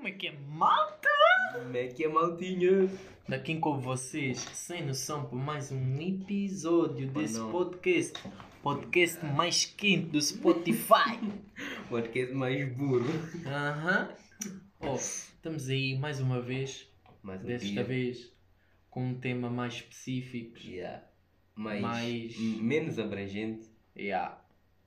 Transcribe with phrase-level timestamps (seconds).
[0.00, 1.08] Como é que é, malta?
[1.52, 2.88] Como é que é, maltinha?
[3.28, 7.50] Daqui com vocês, sem noção, por mais um episódio desse não.
[7.52, 8.14] podcast.
[8.62, 11.18] Podcast mais quente do Spotify.
[11.90, 13.04] Podcast mais burro.
[13.46, 14.08] Aham.
[14.80, 16.88] Oh, estamos aí mais uma vez,
[17.22, 17.84] Mais um desta dia.
[17.84, 18.32] vez,
[18.88, 20.56] com um tema mais específico.
[20.64, 21.04] Yeah.
[21.54, 24.40] Mais, Mais- menos abrangente, Yeah.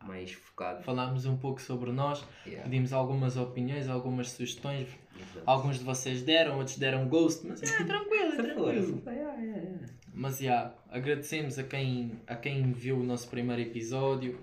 [0.04, 0.82] mais focado.
[0.84, 2.64] Falámos um pouco sobre nós, Yeah.
[2.64, 4.88] pedimos algumas opiniões, algumas sugestões.
[5.16, 5.44] Exato.
[5.46, 9.02] Alguns de vocês deram, outros deram ghost, mas é tranquilo, é tranquilo.
[9.06, 9.88] Yeah, yeah, yeah.
[10.14, 14.40] Mas já, agradecemos a quem, a quem viu o nosso primeiro episódio.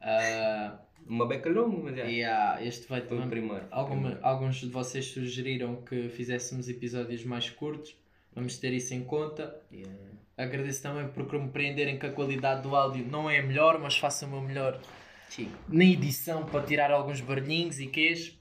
[0.00, 2.10] Ah, Uma beca longa, mas é.
[2.10, 3.66] yeah, este vai o primeiro.
[3.70, 7.96] Alguma, alguns de vocês sugeriram que fizéssemos episódios mais curtos.
[8.34, 9.58] Vamos ter isso em conta.
[9.72, 9.92] Yeah.
[10.36, 14.24] Agradeço também por compreenderem que a qualidade do áudio não é a melhor, mas faço
[14.26, 14.80] o meu melhor
[15.28, 15.50] Sim.
[15.68, 18.38] na edição para tirar alguns barulhinhos e quês.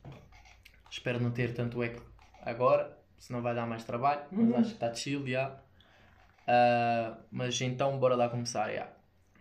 [0.90, 2.02] Espero não ter tanto eco
[2.42, 4.22] agora, senão vai dar mais trabalho.
[4.32, 5.58] Mas acho que está chill, já.
[6.48, 8.88] Ah, mas então, bora lá começar, já.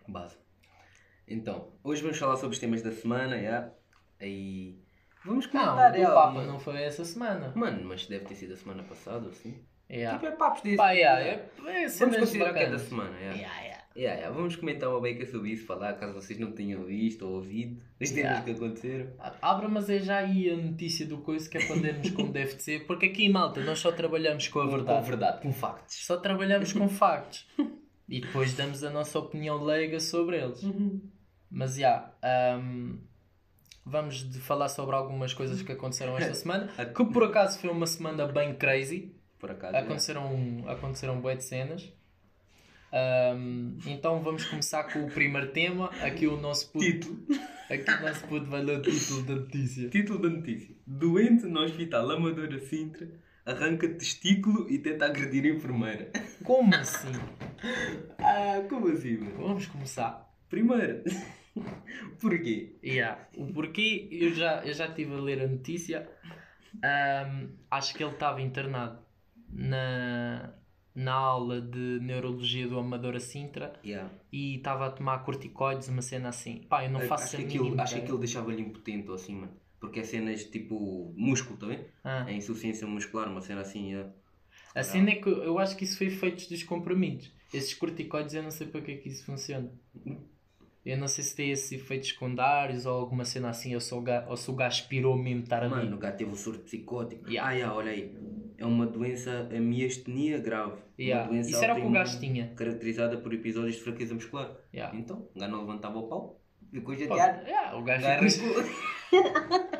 [0.07, 0.37] Base.
[1.27, 3.69] Então, hoje vamos falar sobre os temas da semana, yeah.
[4.19, 4.79] Aí.
[5.25, 6.51] Vamos Não, comentar, o yeah, Papa mano.
[6.53, 7.51] não foi essa semana.
[7.55, 9.61] Mano, mas deve ter sido a semana passada, assim.
[9.89, 10.17] Yeah.
[10.17, 10.77] Tipo, é papos desse.
[10.77, 11.43] Pá, yeah, yeah.
[11.65, 12.81] é, é Vamos considerar que é da bacanas.
[12.83, 13.35] semana, yeah.
[13.37, 14.07] Yeah, yeah.
[14.07, 14.35] Yeah, yeah.
[14.35, 18.09] Vamos comentar uma beca sobre isso, falar caso vocês não tenham visto ou ouvido os
[18.11, 18.41] temas Yeah.
[18.45, 19.09] que aconteceram.
[19.41, 21.75] Abra, mas é já aí a notícia do coisa que é para
[22.15, 25.07] como deve de ser, porque aqui em Malta nós só trabalhamos com a Com verdade.
[25.07, 26.05] verdade, com factos.
[26.05, 27.47] Só trabalhamos com factos.
[28.07, 30.61] E depois damos a nossa opinião leiga sobre eles.
[31.49, 32.97] Mas já, ahm,
[33.85, 36.67] vamos de falar sobre algumas coisas que aconteceram esta semana.
[36.95, 39.15] Que por acaso foi uma semana bem crazy.
[39.39, 39.73] Por acaso.
[39.73, 39.85] yeah.
[39.87, 41.91] Aconteceram, aconteceram bué de cenas.
[42.91, 45.89] Ahm, então vamos começar com o primeiro tema.
[46.01, 47.17] Aqui o nosso puto, Título.
[47.69, 49.89] aqui o nosso puto vai ler o título da notícia.
[49.89, 50.75] Título da notícia.
[50.85, 53.07] Doente no hospital Amadora Sintra
[53.45, 56.11] arranca testículo e tenta agredir a enfermeira.
[56.43, 57.11] Como assim?
[58.19, 59.47] Ah, como assim, mano?
[59.47, 60.31] Vamos começar.
[60.47, 61.03] Primeiro.
[62.21, 62.75] Porquê?
[62.83, 63.27] Yeah.
[63.35, 66.07] O porquê, eu já, eu já estive a ler a notícia.
[66.83, 68.99] Ahm, acho que ele estava internado
[69.49, 70.53] na,
[70.97, 74.11] na aula de Neurologia do Amadora Sintra Yeah.
[74.31, 76.63] e estava a tomar corticoides, uma cena assim.
[76.67, 79.35] Pá, eu não faço acho a que aquilo, acho que aquilo deixava-lhe impotente ou assim,
[79.35, 79.51] mano.
[79.79, 81.85] Porque é cenas tipo músculo, tá bem?
[82.03, 82.25] Ah.
[82.27, 83.91] É insuficiência muscular, uma cena assim.
[83.91, 84.11] yeah.
[84.73, 87.31] A cena é que eu acho que isso foi feito dos comprimidos.
[87.53, 89.71] Esses corticoides eu não sei para que é que isso funciona.
[90.87, 93.99] Eu não sei se tem esses efeitos secundários ou alguma cena assim, ou se o
[94.01, 95.69] gajo, ou se o gajo aspirou mesmo estar ali.
[95.69, 97.29] Mano, o gato teve o surto psicótico.
[97.29, 97.49] Yeah.
[97.49, 98.15] Ah, yeah, olha aí.
[98.57, 100.77] É uma doença, a miastenia grave.
[100.97, 101.29] Yeah.
[101.29, 102.53] Uma Isso era o que o gajo tinha.
[102.55, 104.55] Caracterizada por episódios de fraqueza muscular.
[104.73, 104.97] Yeah.
[104.97, 106.41] Então, o gajo não levantava o pau.
[106.71, 107.45] Ficou chateado.
[107.45, 108.63] yeah, o gajo ficou-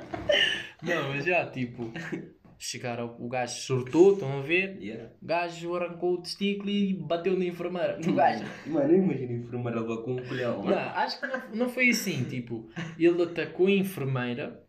[0.84, 1.92] Não, mas já, tipo,
[2.58, 4.78] chegaram, o gajo surtou, estão a ver?
[4.82, 5.12] Yeah.
[5.22, 8.00] O gajo arrancou o testículo e bateu na enfermeira.
[8.08, 8.44] O gajo.
[8.66, 10.64] Mano, eu imagino a enfermeira levar com um colhão.
[10.64, 14.64] Não, acho que não, não foi assim, tipo, ele atacou a enfermeira.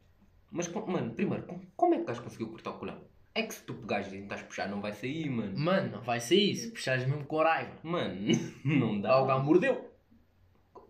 [0.50, 3.00] Mas, mano, primeiro, com- como é que o gajo conseguiu cortar o colhão?
[3.34, 5.56] É que se tu pegares e tentares puxar, não vai sair, mano.
[5.56, 7.72] Mano, não vai ser isso, puxares mesmo com raiva.
[7.82, 8.16] Mano,
[8.64, 9.20] não dá.
[9.20, 9.88] O gajo mordeu.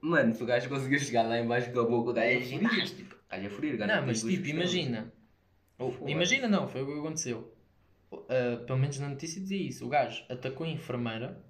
[0.00, 3.14] Mano, se o gajo conseguiu chegar lá embaixo com a boca, o gajo É ginástico.
[3.16, 5.12] O gajo é furir, o gajo Não, mas tipo, imagina.
[5.78, 6.10] Foda-se.
[6.12, 7.52] imagina não, foi o que aconteceu.
[8.10, 9.84] Uh, pelo menos na notícia dizia isso.
[9.86, 11.42] O gajo atacou a enfermeira,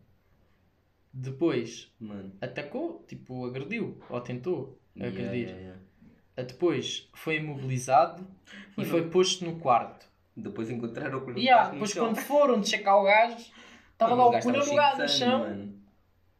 [1.12, 2.32] depois Mano.
[2.40, 5.46] atacou, tipo, agrediu, ou tentou Yeah, agredir.
[5.48, 5.80] yeah, yeah.
[6.36, 8.26] Uh, Depois foi imobilizado
[8.76, 10.08] e foi posto no quarto.
[10.36, 13.36] Depois encontraram o colhão ah, no depois quando foram de checar o gajo,
[13.92, 15.74] estava lá o colhão no gajo no chão mano.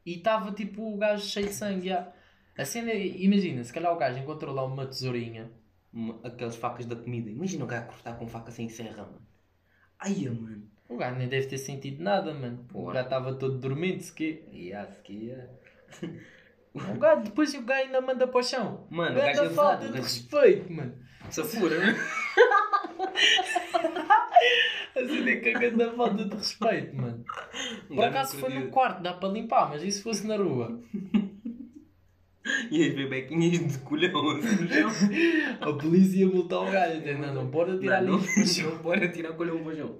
[0.05, 1.93] e estava tipo o gajo cheio de sangue.
[1.93, 2.13] ah.
[2.57, 5.51] A cena, é- imagina, se calhar o gajo encontrou lá uma tesourinha.
[5.93, 7.31] Uma- Aquelas facas da comida.
[7.31, 9.23] Imagina o gajo cortar com faca sem serra, mano.
[9.99, 10.63] Ai, mano.
[10.89, 12.67] O gajo nem deve ter sentido nada, mano.
[12.73, 14.43] O gajo estava todo dormente, se quê.
[14.53, 15.49] Yeah, se que yeah.
[16.75, 18.87] O gajo, depois o gajo ainda manda para o chão.
[18.91, 20.95] Mano, o gajo é falta de respeito, mano.
[21.31, 21.77] Safura?
[24.97, 27.25] A cena é que a grande falta de respeito, mano.
[27.89, 30.81] Por acaso foi no quarto, dá para limpar, mas e se fosse na rua?
[32.71, 34.91] E as bebequinhas de colhão assim no chão.
[35.61, 39.09] A polícia ia multar o gajo, até não, não pode tirar Não, lixo não pode
[39.09, 39.99] tirar colhão para o chão.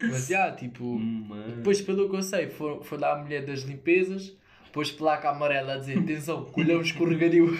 [0.00, 1.56] Mas já, tipo, Mano.
[1.56, 4.36] depois pelo que eu sei, foi, foi lá a mulher das limpezas,
[4.72, 7.56] pôs placa amarela a dizer: atenção, colhão escorregadio.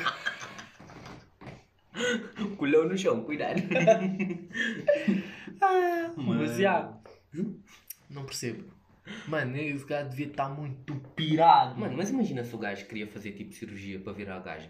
[2.57, 3.63] Colhão no chão, cuidado.
[6.17, 6.55] Mas Mano.
[6.57, 6.93] já,
[8.11, 8.74] não percebo.
[9.29, 11.79] Mano, esse gajo devia estar muito pirado.
[11.79, 14.69] Mano, mas imagina se o gajo queria fazer tipo cirurgia para virar gajo.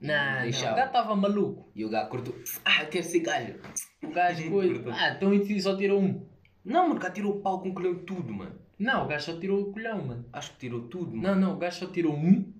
[0.00, 0.72] Não, não, Deixava.
[0.72, 1.70] o gajo estava maluco.
[1.74, 2.34] E o gajo cortou.
[2.64, 3.54] Ah, quero ser gajo.
[4.02, 4.50] o gajo.
[4.50, 4.92] Perdão.
[4.94, 6.26] Ah, então e só tirou um.
[6.64, 8.58] Não, mano, o gajo tirou o pau com colhão e tudo, mano.
[8.78, 10.24] Não, o gajo só tirou o colhão, mano.
[10.32, 11.22] Acho que tirou tudo, mano.
[11.22, 12.52] Não, não, o gajo só tirou um.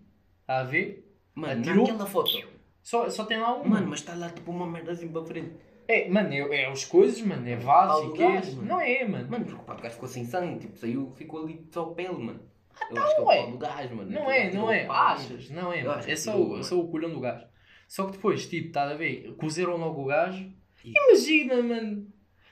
[0.42, 1.16] Está a ver?
[1.34, 1.86] Mano, tirou?
[1.86, 2.30] naquela foto.
[2.82, 3.66] Só, só tem lá um.
[3.66, 5.52] Mano, mas está lá tipo uma merda assim para frente.
[5.90, 7.48] É, mano, é, é os coisas, mano.
[7.48, 8.56] É vasos do e queijo.
[8.56, 8.68] mano.
[8.68, 9.28] Não é, mano.
[9.30, 12.40] Mano, porque o gajo ficou sem sangue, tipo, saiu, ficou ali só pele, mano.
[12.82, 13.36] Eu então acho que é o não é.
[13.42, 14.10] pau do gajo, mano.
[14.10, 14.86] Não Aquele é, gajo não tirou é.
[14.88, 15.50] Achas?
[15.50, 16.02] Não é, mano.
[16.04, 16.64] que É só, tirou, o- mano.
[16.64, 17.44] só o colhão do gajo.
[17.88, 19.34] Só que depois, tipo, estás a ver?
[19.36, 20.48] Cozeram logo o gajo.
[20.84, 22.06] Imagina, mano.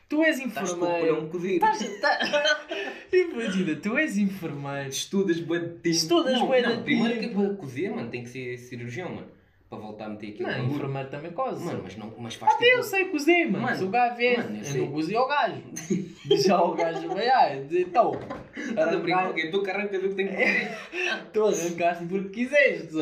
[0.09, 1.31] Tu és enfermeiro.
[1.35, 2.19] Estás- tá-
[3.13, 4.89] Imagina, tu és enfermeiro.
[4.89, 5.89] Estudas bué de tempo.
[5.89, 7.41] Estudas Não, bué de não, Primeiro que é tempo.
[7.47, 9.27] para cozer, mano, tem que ser cirurgião, mano.
[9.69, 10.49] Para voltar a meter aquilo.
[10.49, 10.77] Não, no bagulho.
[10.77, 11.65] enfermeiro também coze.
[11.65, 12.79] Mano, mas, não, mas faz Até tipo...
[12.79, 13.65] eu sei cozer, mano.
[13.65, 14.37] Mano, Se o gajo é.
[14.39, 15.63] mano, eu Eu, não cozia o gajo.
[16.47, 18.13] Já o gajo vai, ah, dizer, então.
[18.57, 19.51] Estás a brincar, ok?
[19.51, 20.71] Tu que arrancas o que tem que fazer.
[21.33, 22.95] Tu arrancaste porque quiseste.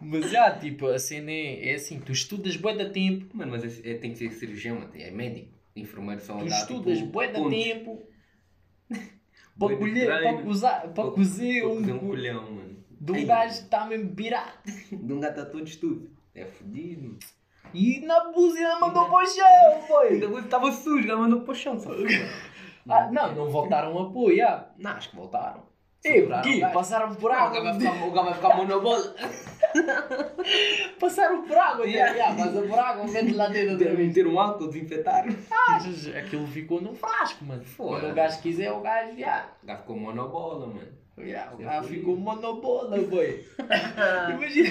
[0.00, 3.64] Mas já, tipo, a cena é, é assim: tu estudas bué da tempo, Mano, mas
[3.84, 4.90] é, é- tem que ser cirurgião, mano.
[4.94, 5.52] É médico.
[5.74, 8.02] Enfermeiro só tu estudas tipo, bué da tempo
[9.58, 12.81] para colher, para cozer, para cozer cozer um colhão, mano.
[13.02, 14.52] De um gajo que está mesmo virado.
[14.90, 16.10] De um gato a todo estudo.
[16.34, 17.18] É fodido.
[17.74, 20.08] E na buzina mandou para o chão, foi.
[20.08, 21.76] Ainda estava sujo, ela mandou para o chão.
[22.88, 24.74] Ah, não, não voltaram a apoiar.
[24.76, 25.62] Não, acho que voltaram.
[26.04, 26.72] O gajo.
[26.72, 27.60] Passaram por Não, o água.
[27.62, 29.14] gajo vai ficar- o gajo vai ficar mão na bola.
[30.98, 32.12] Passaram por água, Yeah.
[32.12, 32.34] yeah.
[32.34, 35.26] yeah, passa por água, mete lá dentro outra Devem meter um álcool, desinfetar.
[35.70, 36.08] Achas?
[36.14, 37.62] Aquilo ficou num frasco, mano.
[37.76, 39.46] Quando o gajo quiser, o gajo já.
[39.62, 40.88] O gajo ficou mão na bola, mano.
[41.18, 42.00] Yeah, o é fodido.
[42.00, 43.44] ficou monobola, boy.
[44.34, 44.70] Imagina.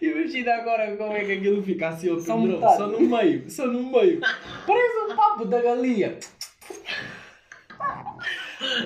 [0.00, 2.76] Imagina agora como é que aquilo fica assim ao Só metade.
[2.76, 4.20] Só no meio, só no meio.
[4.66, 6.18] Parece um papo da galinha.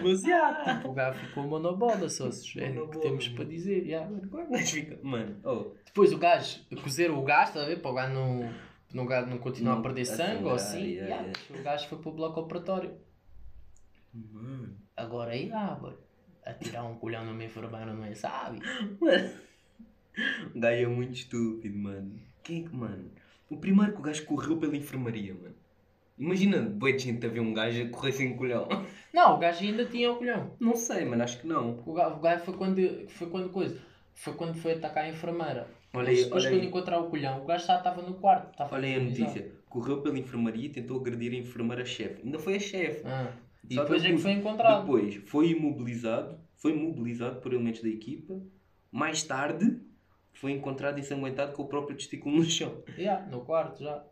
[0.02, 2.56] Mas já, tipo, o gajo ficou monobola, sócios.
[2.56, 3.87] É o que temos para dizer.
[3.87, 4.10] yeah.
[4.10, 4.99] É gajo fica?
[5.02, 5.72] Mano, oh.
[5.84, 7.81] Depois o gajo, cozeram o gajo, está a ver?
[7.81, 8.52] Para o gajo não,
[8.93, 10.82] não, não continuar a perder a sangue ou assim.
[10.82, 11.32] yeah, yeah.
[11.50, 12.99] O gajo foi para o bloco operatório.
[14.12, 14.88] Mano.
[14.99, 15.95] Agora aí, ah, boy.
[16.45, 18.61] Atirar um colhão numa enfermeira não é sabe?
[19.00, 19.31] Mano.
[20.53, 22.19] O gajo é muito estúpido, mano.
[22.43, 23.09] Quem é que, mano?
[23.49, 25.55] O primeiro que o gajo correu pela enfermaria, mano.
[26.19, 28.67] Imagina, boa de gente a ver um gajo a correr sem colhão.
[29.15, 30.50] Não, o gajo ainda tinha o colhão.
[30.59, 31.81] Não sei, mano, acho que não.
[31.87, 33.81] O gajo, o gajo foi quando foi quando coisa.
[34.12, 35.69] Foi quando foi atacar a enfermeira.
[35.94, 36.67] Olha Depois, aí, depois olha quando aí.
[36.67, 38.51] encontrar o colhão, o gajo já estava no quarto.
[38.51, 39.53] Estava Olha aí a notícia.
[39.69, 42.23] Correu pela enfermaria e tentou agredir a enfermeira-chefe.
[42.25, 43.03] Ainda foi a chefe.
[43.06, 43.33] Ah.
[43.69, 44.81] E Só depois é que foi encontrado.
[44.81, 48.40] Depois foi imobilizado, foi mobilizado por elementos da equipa.
[48.90, 49.81] Mais tarde
[50.32, 52.82] foi encontrado ensanguentado com o próprio testículo no chão.
[52.96, 54.05] Yeah, no quarto já.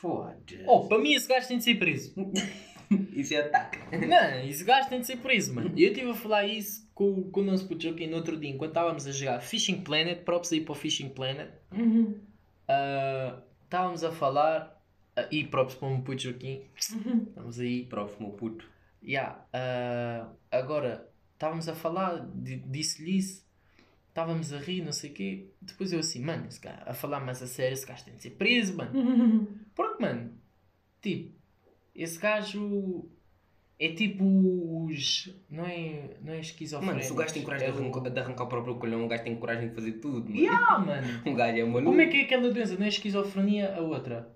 [0.00, 0.64] Foda-se.
[0.66, 2.14] Oh, para mim esse gajo tem de ser preso.
[3.14, 3.78] Isso é ataque.
[4.06, 5.72] Não, esse gajo tem de ser preso, mano.
[5.76, 9.06] Eu estive a falar isso com, com o nosso puto no outro dia, enquanto estávamos
[9.06, 11.50] a jogar Fishing Planet, props aí para o Fishing Planet.
[12.66, 14.79] Ah, estávamos a falar,
[15.30, 16.62] e props para o meu puto Joaquim.
[16.76, 17.84] Estamos aí.
[17.86, 18.68] Prof, meu puto.
[19.02, 23.46] Yeah, ah, agora, estávamos a falar, di- disse-lhe isso,
[24.08, 25.46] estávamos a rir, não sei o quê.
[25.60, 28.22] Depois eu assim, mano, esse gajo, a falar mais a sério, esse gajo tem de
[28.22, 29.48] ser preso, mano.
[29.74, 30.32] Porque, mano,
[31.00, 31.32] tipo,
[31.94, 33.08] esse gajo
[33.78, 34.22] é tipo
[34.86, 35.34] os.
[35.48, 36.94] Não é, não é esquizofrénico.
[36.98, 39.08] Mano, se o gajo tem coragem é de arrancar, de arrancar o próprio colhão, o
[39.08, 40.28] gajo tem coragem de fazer tudo.
[40.28, 40.38] Mano.
[40.42, 41.06] Yeah, mano.
[41.26, 41.84] Um gajo é maluco.
[41.84, 42.76] Como é que é aquela doença?
[42.76, 44.30] Não é esquizofrenia a outra?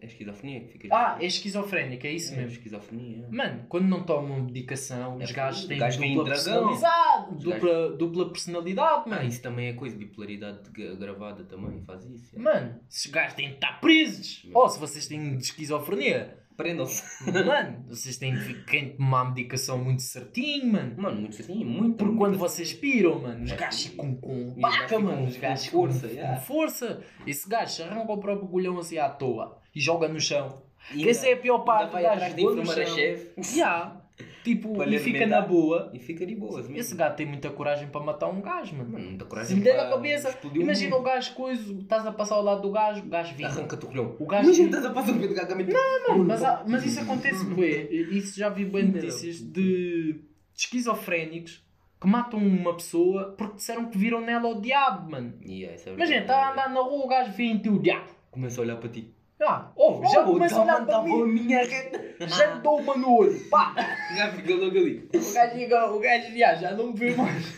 [0.00, 0.88] É esquizofrenia que fica.
[0.92, 2.52] Ah, é esquizofrénica, é isso é mesmo.
[2.52, 3.26] esquizofrenia.
[3.32, 6.68] Mano, quando não tomam medicação, É os gajos têm gajo dupla dragão.
[6.68, 7.34] personalidade.
[7.34, 9.28] Os Dupla, dupla personalidade, Ah, mano.
[9.28, 9.96] isso também é coisa.
[9.96, 12.36] Bipolaridade gra- gravada também faz isso.
[12.36, 12.38] é.
[12.38, 14.46] Mano, esses gajos têm de estar presos.
[14.54, 16.38] Ou se vocês têm esquizofrenia.
[16.58, 17.04] Prendam-se.
[17.32, 20.94] Mano, vocês têm de de tomar a medicação muito certinho, mano.
[20.98, 21.90] Mano, muito certinho, muito.
[21.96, 22.18] Porque muito.
[22.18, 23.56] quando vocês piram, mano, os É.
[23.56, 25.26] gajos ficam com ficam mano.
[25.28, 26.40] Os com gajos força, ficam com yeah.
[26.40, 27.00] força.
[27.24, 30.60] Esse gajo arranca o próprio colhão assim à toa e joga no chão.
[30.92, 31.94] E Que essa é a pior parte.
[31.96, 33.42] ainda vai atrás enfermeira-chefe.
[33.42, 33.54] chão.
[33.54, 34.02] Yeah.
[34.44, 35.90] Tipo, Para e fica na boa.
[35.92, 36.76] E fica de boas mesmo.
[36.78, 38.90] Esse gajo tem muita coragem para matar um gajo, mano.
[38.90, 42.12] Mano, muita Se coragem lhe der na cabeça, o imagina o gajo coisa, estás a
[42.12, 43.46] passar ao lado do gajo, o gajo vem.
[43.46, 44.16] Arranca-te o colhão.
[44.18, 47.00] O gajo Imagina, estás a passar o gajo a meter- Mano, mas, há- mas isso
[47.00, 47.82] acontece, bué.
[47.90, 48.92] Isso já vi bem Não.
[48.92, 50.20] notícias de,
[50.56, 51.64] esquizofrénicos
[52.00, 55.34] que matam uma pessoa porque disseram que viram nela o diabo, mano.
[55.44, 58.08] Yeah, é Imagina, está a andar na rua, o gajo vê em ti o diabo.
[58.30, 59.12] Começa a olhar para ti.
[59.40, 61.22] Ah, oh, já Oh, começa a olhar tá- para mim.
[61.22, 62.26] a minha reta.
[62.26, 63.48] Já te dou uma no olho.
[63.48, 63.72] Pá.
[64.12, 65.08] O gajo fica logo ali.
[65.14, 67.54] O gajo, o gajo já, já não me vê mais.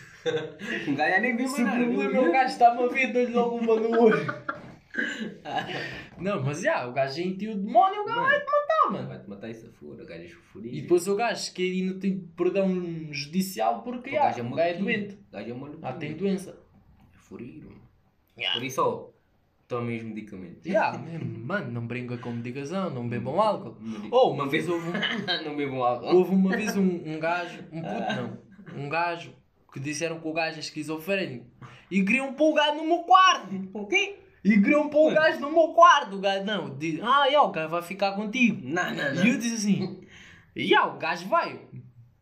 [0.87, 1.77] O gajo já nem vê mais o nada.
[1.85, 4.27] problema é o gajo está-me a ver, dou-lhe logo uma no olho.
[6.19, 9.09] Não, mas já, o gajo é em o demónio, o gajo vai-te matar, mano.
[9.09, 10.77] Vai-te matar essa fura, o gajo é chufurido.
[10.77, 12.69] E depois o gajo que ainda tem perdão
[13.11, 15.15] judicial porque O já, gajo é o gajo é doente.
[15.15, 15.79] O gajo é maluco.
[15.83, 16.51] Ah, tem doença.
[17.15, 17.69] É furido.
[17.69, 17.81] mano.
[18.37, 18.59] Yeah.
[18.59, 19.10] Por isso.
[19.71, 20.67] Tomem os medicamentos.
[20.67, 23.77] Yeah, mano, não brinca com medicação, não bebam álcool.
[23.81, 24.93] Medi- Ou uma vez houve um,
[25.47, 26.15] não bebam álcool.
[26.15, 28.13] houve uma vez um, um gajo, um puto
[28.75, 29.33] não, um gajo
[29.73, 31.47] que disseram que o gajo é esquizofrénico
[31.91, 33.49] e queriam pôr o gajo no meu quarto.
[33.73, 34.19] O quê?
[34.45, 36.17] E queriam pôr o gajo no meu quarto.
[36.17, 38.61] O gajo não, diz, ah, é, o gajo vai ficar contigo.
[38.69, 39.27] Não, não, E não.
[39.27, 40.01] eu disse assim,
[40.57, 41.61] yeah, o gajo vai,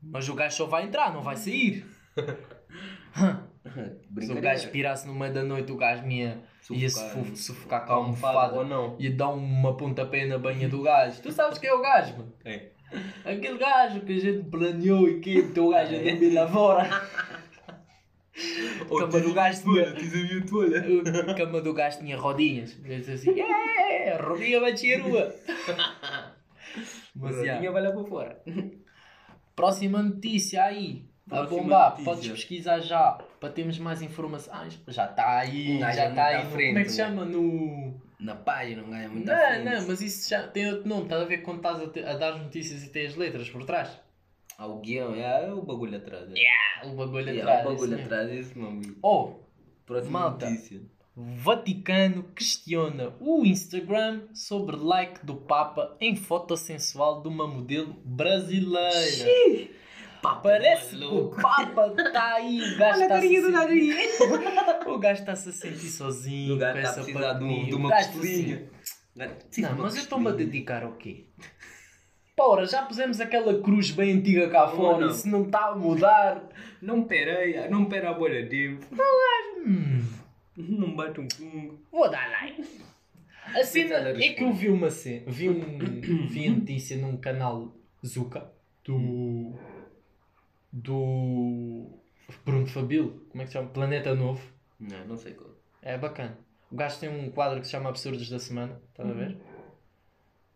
[0.03, 1.85] mas o gajo só vai entrar, não vai sair.
[4.21, 6.35] Se o gajo pirasse no meio da noite, o gajo me
[6.75, 7.11] ia, Sufocar.
[7.25, 8.97] sufu- sufocar com a Almofada ou não.
[8.99, 11.21] Ia dar uma pontapé na banha do gajo.
[11.23, 12.33] Tu sabes quem é o gajo, mano?
[12.45, 12.69] É.
[13.25, 16.89] Aquele gajo que a gente planeou e que o gajo a dormir lá fora.
[18.89, 21.31] Ou Cama do gajo tinha-.
[21.31, 22.77] A cama do gajo tinha rodinhas.
[22.85, 25.35] Eu disse assim, é, rodinha vai descer a rua.
[27.17, 27.71] Mas, já.
[27.73, 28.43] vai lá para fora.
[29.57, 31.08] Próxima notícia aí.
[31.31, 32.05] A bombar, notícia.
[32.05, 34.81] podes pesquisar já para termos mais informações.
[34.89, 36.45] Já está aí, já é está muito aí.
[36.45, 37.05] no- frente, como é que se né?
[37.09, 37.25] chama?
[37.25, 37.95] No.
[38.21, 41.03] Na página não ganha muito à Não, não, mas isso já tem outro nome.
[41.05, 43.49] Estás a ver quando estás a, te- a dar as notícias e tem as letras
[43.49, 43.91] por trás?
[44.59, 46.29] Ah, o guião, é, é o bagulho atrás.
[46.35, 46.41] É,
[46.83, 47.65] Ah, o bagulho é, atrás.
[47.65, 48.97] o bagulho atrás, esse meu amigo.
[49.03, 49.35] Oh,
[49.87, 50.51] Próxima Malta.
[50.51, 50.81] notícia.
[51.17, 58.91] Vaticano questiona o Instagram sobre like do Papa em foto sensual de uma modelo brasileira.
[60.23, 61.41] Pá, Parece que o maluco.
[61.41, 64.91] Papa está aí, o gajo Olha a carinha do.
[64.91, 67.65] O gajo está-se a sentir sozinho O gajo com está a essa precisar de, um-
[67.67, 68.69] de uma costelinha.
[69.21, 71.27] assim, Não, mas eu estou-me a dedicar ao quê?
[72.37, 75.11] Pora, já pusemos aquela cruz bem antiga cá Oh, fora não.
[75.11, 76.49] e se não está a mudar...
[76.81, 78.87] Não perei, não pera a bolha tempo.
[79.67, 80.05] Hum,
[80.57, 81.81] Não bate um fungo.
[81.91, 82.65] vou dar like.
[83.55, 85.79] A cena é que eu vi uma cena, vi, um,
[86.29, 87.73] vi a notícia num canal
[88.07, 88.53] Zuka
[88.85, 89.55] do.
[90.73, 91.87] Do.
[92.45, 93.69] Bruno Fabilo, como é que se chama?
[93.71, 94.43] Planeta Novo.
[94.79, 95.51] Não, não sei qual.
[95.83, 96.39] É bacana.
[96.71, 99.39] O gajo tem um quadro que se chama Absurdos da Semana, estás a ver?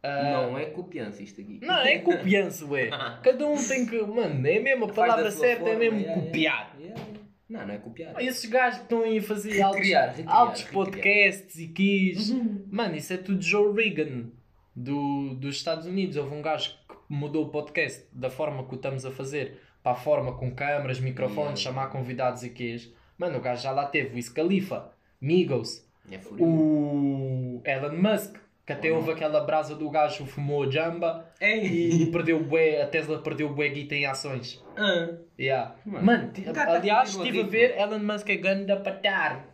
[0.02, 1.61] Ah, Não é copiança isto aqui.
[1.62, 2.90] Não, é copiança, ué.
[3.23, 4.02] Cada um tem que.
[4.02, 6.76] Mano, é mesmo a palavra certa, é forma, mesmo yeah, copiar.
[6.78, 7.21] yeah, yeah.
[7.49, 8.21] Não, não é copiar.
[8.21, 10.85] Esses gajos que estão aí a fazer altos, Recriar, recriar, altos recriar.
[10.85, 12.31] podcasts e quis.
[12.71, 14.31] Mano, isso é tudo Joe Reagan
[14.75, 16.16] do, dos Estados Unidos.
[16.16, 19.92] Houve um gajo que mudou o podcast da forma que o estamos a fazer para
[19.92, 21.80] a forma com câmaras, microfones, Yeah.
[21.80, 22.92] chamar convidados e quês.
[23.18, 28.36] Mano, o gajo já lá teve o Wiz Khalifa, Migos, É o Elon Musk,
[28.66, 32.02] que até Oh, houve aquela brasa do gajo que fumou jamba Ei!
[32.02, 34.62] e perdeu bué, a Tesla perdeu bué guita em ações.
[34.76, 35.08] Ah,
[35.38, 35.74] Yeah.
[35.84, 39.46] Mano, Mano, tá aliás, estive a ver Elon Musk é ganda patar.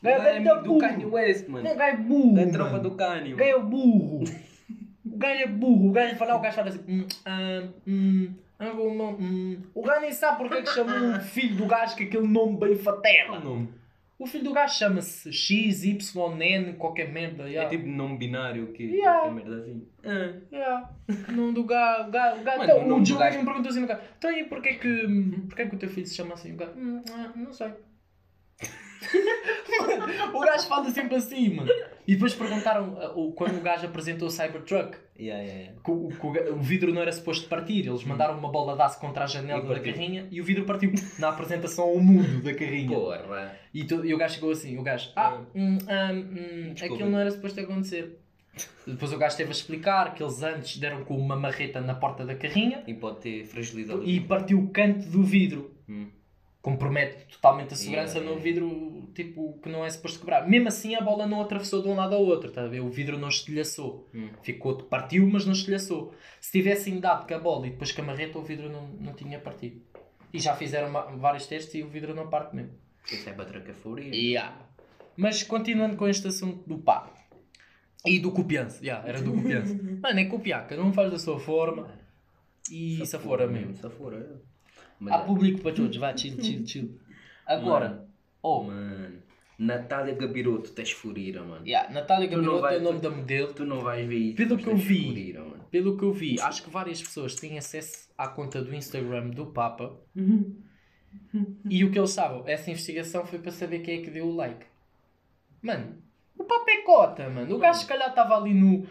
[0.00, 1.14] o gajo é amigo do Kanye burro.
[1.16, 1.68] West, mano.
[1.68, 2.34] Não, gajo é burro.
[2.34, 3.34] Da tropa do Kanye.
[3.38, 4.24] É burro.
[5.06, 5.88] O gajo é burro.
[5.90, 6.80] O gajo fala, o gajo fala assim.
[6.88, 8.34] Hum, ah, hum,
[8.72, 9.62] hum.
[9.74, 12.56] O gajo nem sabe porque é que chamou o filho do gajo com aquele nome
[12.58, 13.40] bem fatela.
[13.40, 13.68] nome.
[14.16, 17.44] O filho do gajo chama-se XYN, qualquer merda.
[17.44, 17.68] É Yeah.
[17.70, 19.20] tipo nome binário que Yeah.
[19.22, 19.86] qualquer merda assim.
[20.04, 20.34] Ah.
[20.52, 20.90] Yeah.
[21.28, 22.08] O nome do gajo.
[22.08, 23.80] O gajo, o gajo Mano, então, o nome o do Joe gajo- me perguntou assim
[23.80, 24.00] no gajo.
[24.16, 25.06] Então aí porquê que,
[25.48, 26.52] porquê que o teu filho se chama assim?
[26.52, 27.72] O gajo, "Hum, ah, não sei.
[30.32, 31.70] O gajo fala sempre assim, mano.
[32.06, 34.96] E depois perguntaram ah, o- quando o gajo apresentou o Cybertruck.
[35.18, 35.80] Yeah, yeah, yeah.
[35.82, 38.98] que o, que o vidro não era suposto partir, eles mandaram uma bola de aço
[39.00, 39.92] contra a janela E da partiu.
[39.92, 42.96] carrinha e o vidro partiu na apresentação ao mundo da carrinha.
[42.98, 43.56] Porra.
[43.72, 46.94] E, tu- e o gajo chegou assim, o gajo, ah, hum, ah, hum, Desculpa.
[46.94, 48.18] aquilo não era suposto acontecer.
[48.86, 52.24] Depois o gajo esteve a explicar que eles antes deram com uma marreta na porta
[52.24, 54.04] da carrinha E pode ter fragilizado.
[54.04, 55.74] e partiu o canto do vidro.
[55.88, 56.08] Hum.
[56.62, 60.48] Compromete totalmente a segurança Yeah, no vidro, tipo, que não é suposto quebrar.
[60.48, 62.80] Mesmo assim a bola não atravessou de um lado ao outro, tá a ver?
[62.80, 64.08] O vidro não estilhaçou.
[64.14, 64.28] Hum.
[64.42, 66.14] Ficou, partiu, mas não estilhaçou.
[66.40, 69.14] Se tivessem dado com a bola e depois com a marreta, o vidro não, não
[69.14, 69.80] tinha partido.
[70.32, 72.72] E já fizeram ma- vários testes e o vidro não parte mesmo.
[73.10, 74.14] Isso é batraca fúria.
[74.14, 74.56] Yeah.
[75.16, 77.08] Mas continuando com este assunto do pá
[78.04, 79.74] e do copiança, yeah, era do copiança.
[80.02, 81.88] Mano, é copiar, cada um faz da sua forma
[82.70, 83.76] e se fora mesmo.
[83.76, 84.54] Safora, é.
[85.10, 85.24] Há é.
[85.24, 87.00] público para todos, vá, chill, chill, chill.
[87.46, 88.08] Agora, Mano.
[88.44, 89.22] Oh, Mano.
[89.56, 91.64] Natália Gabiroto, tens furira, mano.
[91.64, 93.52] yeah, Natália Tu Gabiroto é vais- o nome da modelo.
[93.54, 94.36] Tu não vais ver isso.
[94.36, 95.04] Pelo que eu vi.
[95.06, 95.64] Furira, mano.
[95.70, 99.46] Pelo que eu vi, acho que várias pessoas têm acesso à conta do Instagram do
[99.46, 99.96] Papa
[101.70, 104.34] e o que eles sabem, essa investigação foi para saber quem é que deu o
[104.34, 104.66] like.
[105.62, 105.96] Mano,
[106.36, 107.54] o Papa é cota, mano.
[107.54, 108.84] O gajo se calhar estava ali no.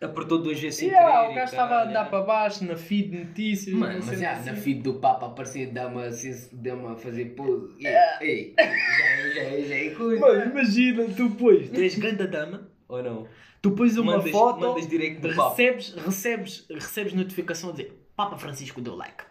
[0.00, 3.08] Apertou duas vezes sem Yeah, querer o gajo estava a andar para baixo na feed
[3.10, 3.74] de notícias.
[3.74, 4.50] Mano, mas já, assim.
[4.50, 7.74] na feed do Papa aparecia dama assim, a fazer pose.
[7.80, 7.86] E,
[8.22, 10.20] Ei, já, já, já é coisa.
[10.20, 13.26] Mano, imagina, tu pões, tu és grande dama, Ou não?
[13.62, 15.50] tu pões uma Mandas- foto, mandas direct do Papa.
[15.56, 19.24] recebes, recebes, recebes notificação a dizer Papa Francisco deu like.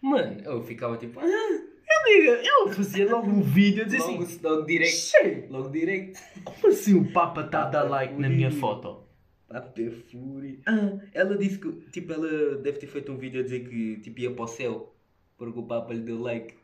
[0.00, 1.20] Mano, eu ficava tipo.
[1.20, 1.60] Ah,
[2.08, 4.38] Eu fazia logo um vídeo a dizer Logo, assim.
[4.42, 4.96] logo direct.
[4.96, 6.18] "Che, Logo direct.
[6.44, 9.05] Como assim o Papa está a dar like na minha foto?
[9.48, 10.60] Paper Fury.
[10.66, 14.20] Ah, ela disse que, tipo, ela deve ter feito um vídeo a dizer que, tipo,
[14.20, 14.94] ia para o céu.
[15.36, 16.54] Porque o Papa lhe deu like.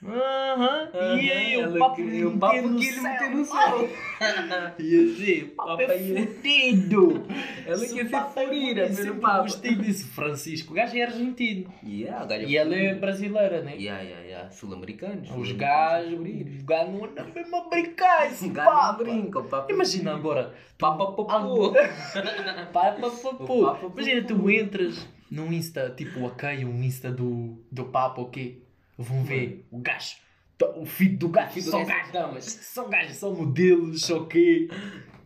[0.00, 0.88] Aham.
[1.20, 3.30] E aí o Ela Papa queria- me o no queria meter céu.
[3.30, 3.88] no céu.
[4.78, 7.26] Dizer, Papa Papa é fudido.
[7.66, 9.42] Ela quer o ser é furida, fudido, ver o sempre Papa.
[9.42, 10.72] Gostei desse Francisco.
[10.72, 11.72] O gajo é argentino.
[11.84, 13.74] Yeah, o gajo E ela é brasileira, né?
[13.76, 14.50] Yeah, yeah, yeah.
[14.50, 15.30] Sul-americanos.
[15.36, 19.02] Os gajos, os gajos não andam mesmo a brincar, esse O gajo não Papa.
[19.04, 19.72] brinca, o Papa.
[19.72, 21.72] Imagina agora, Papa popô.
[22.72, 23.64] Papa, O.
[23.66, 28.62] Papa Imagina, tu entras no Insta, tipo, ok, um Insta do, do Papa, ok?
[28.98, 30.16] Vão ver o gajo,
[30.58, 32.44] to- o filho do gajo, só gajo gajo, damas.
[32.44, 34.68] só gajo, só modelos, ok?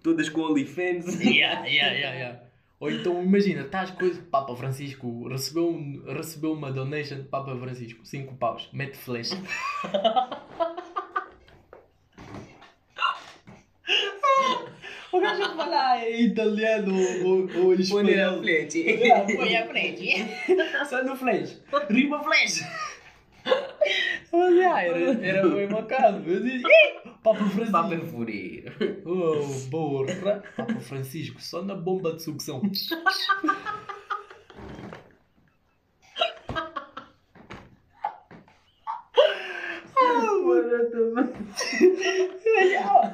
[0.02, 1.06] Todas com OnlyFans.
[1.24, 2.42] Yeah, yeah, yeah, yeah.
[2.78, 8.04] Ou então, imagina, estás coisa, Papa Francisco recebeu, um- recebeu uma donation de Papa Francisco,
[8.04, 9.30] 5 paus, mete flash.
[15.12, 18.42] O gajo que fala é italiano ou, ou Põe espanhol.
[18.42, 18.82] frente.
[19.36, 20.08] Põe a frente.
[20.88, 21.58] Só no flash.
[21.90, 22.62] Rima flash.
[24.32, 26.30] Mas yeah, era, era bem macabro.
[26.30, 27.72] Eu disse, "Ih, Papa Francisco.
[27.72, 28.64] Papa Fury.
[29.04, 30.42] Oh, porra.
[30.56, 32.60] Papa Francisco, só na bomba de sucção.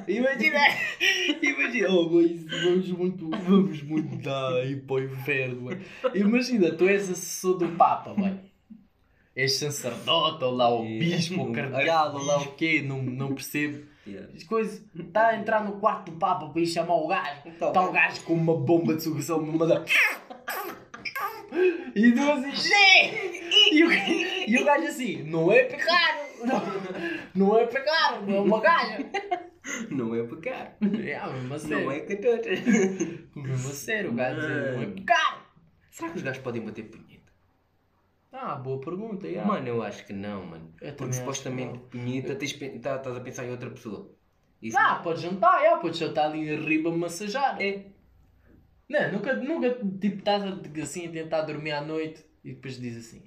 [0.08, 0.58] Imagina,
[1.42, 5.80] imagina, oh, mas vamos muito, vamos muito dar aí para o inferno, mano.
[6.14, 8.40] Imagina, tu és assessor do Papa, mano.
[9.38, 13.86] És sacerdote, ou lá o bispo, ou cardeal, ou lá o quê, não, não percebo.
[14.04, 14.32] Yeah.
[14.34, 17.42] As coisas, está a entrar no quarto do Papa para ir chamar o gajo.
[17.46, 17.68] Então.
[17.68, 19.84] Está o gajo com uma bomba de sucção, me manda.
[21.94, 22.50] E tu assim,
[23.72, 26.62] e o, e o gajo assim, não é pecado, não,
[27.34, 29.06] não é pecado, não é uma gaja.
[29.90, 30.76] Não é pecar.
[30.80, 31.84] É, mesmo a sério.
[31.84, 32.48] Não é catota.
[33.36, 35.42] Mesmo a sério, o gajo dizer, não é pecado.
[35.90, 37.17] Será que os gajos podem bater punheta?
[38.32, 39.46] Ah, boa pergunta, yeah.
[39.50, 40.74] Mano, eu acho que não, mano.
[40.80, 41.78] Eu Porque supostamente
[42.58, 44.10] pe- tá- estás a pensar em outra pessoa.
[44.60, 47.60] Isso Ah, podes jantar, yeah, podes jantar ali arriba massajar.
[47.60, 47.86] é.
[48.88, 52.96] Não, nunca, nunca, tipo, estás a- assim a tentar dormir à noite e depois diz
[52.96, 53.22] assim,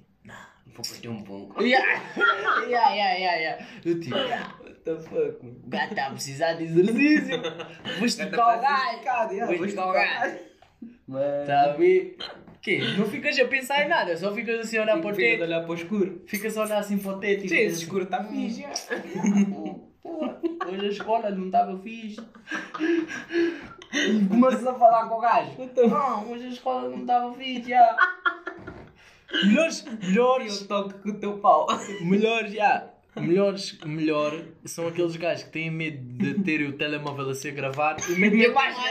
[0.66, 1.62] Vou bater um pouco.
[1.62, 2.02] yeah,
[2.66, 3.66] yeah, yeah, yeah, yeah.
[3.84, 5.60] Eu tipo, "Ah, What the fuck, mano?
[5.64, 7.40] o gajo está a precisar de exercício,
[7.98, 10.38] vou esticar o gajo, vou esticar o gajo.
[11.42, 12.16] Está a ver?
[12.62, 12.78] Quê?
[12.96, 15.32] Não ficas a pensar em nada, só ficas assim a olhar para o Fica de
[15.32, 16.22] teto, olhar para o escuro.
[16.26, 18.64] ficas a olhar assim para o teto e Sim, ficas esse escuro está fixe.
[20.02, 22.20] Porra, hoje a escola não estava fixe.
[23.92, 25.50] E começas a falar com o gajo.
[25.88, 27.96] Não, hoje a escola não estava fixe, já.
[29.44, 31.66] Melhores, melhores, Eu toco com o teu pau.
[32.02, 32.86] melhores, já.
[33.16, 34.32] Melhores, melhor
[34.64, 38.46] são aqueles gajos que têm medo de terem o telemóvel a ser gravado e metem
[38.46, 38.82] a página.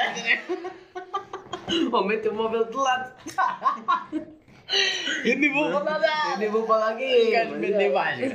[1.91, 3.13] Aumenta o móvel de lado.
[5.25, 6.37] Eu nem vou falar Eu nada.
[6.37, 7.45] nem vou falar quem é.
[7.57, 8.33] metem a página.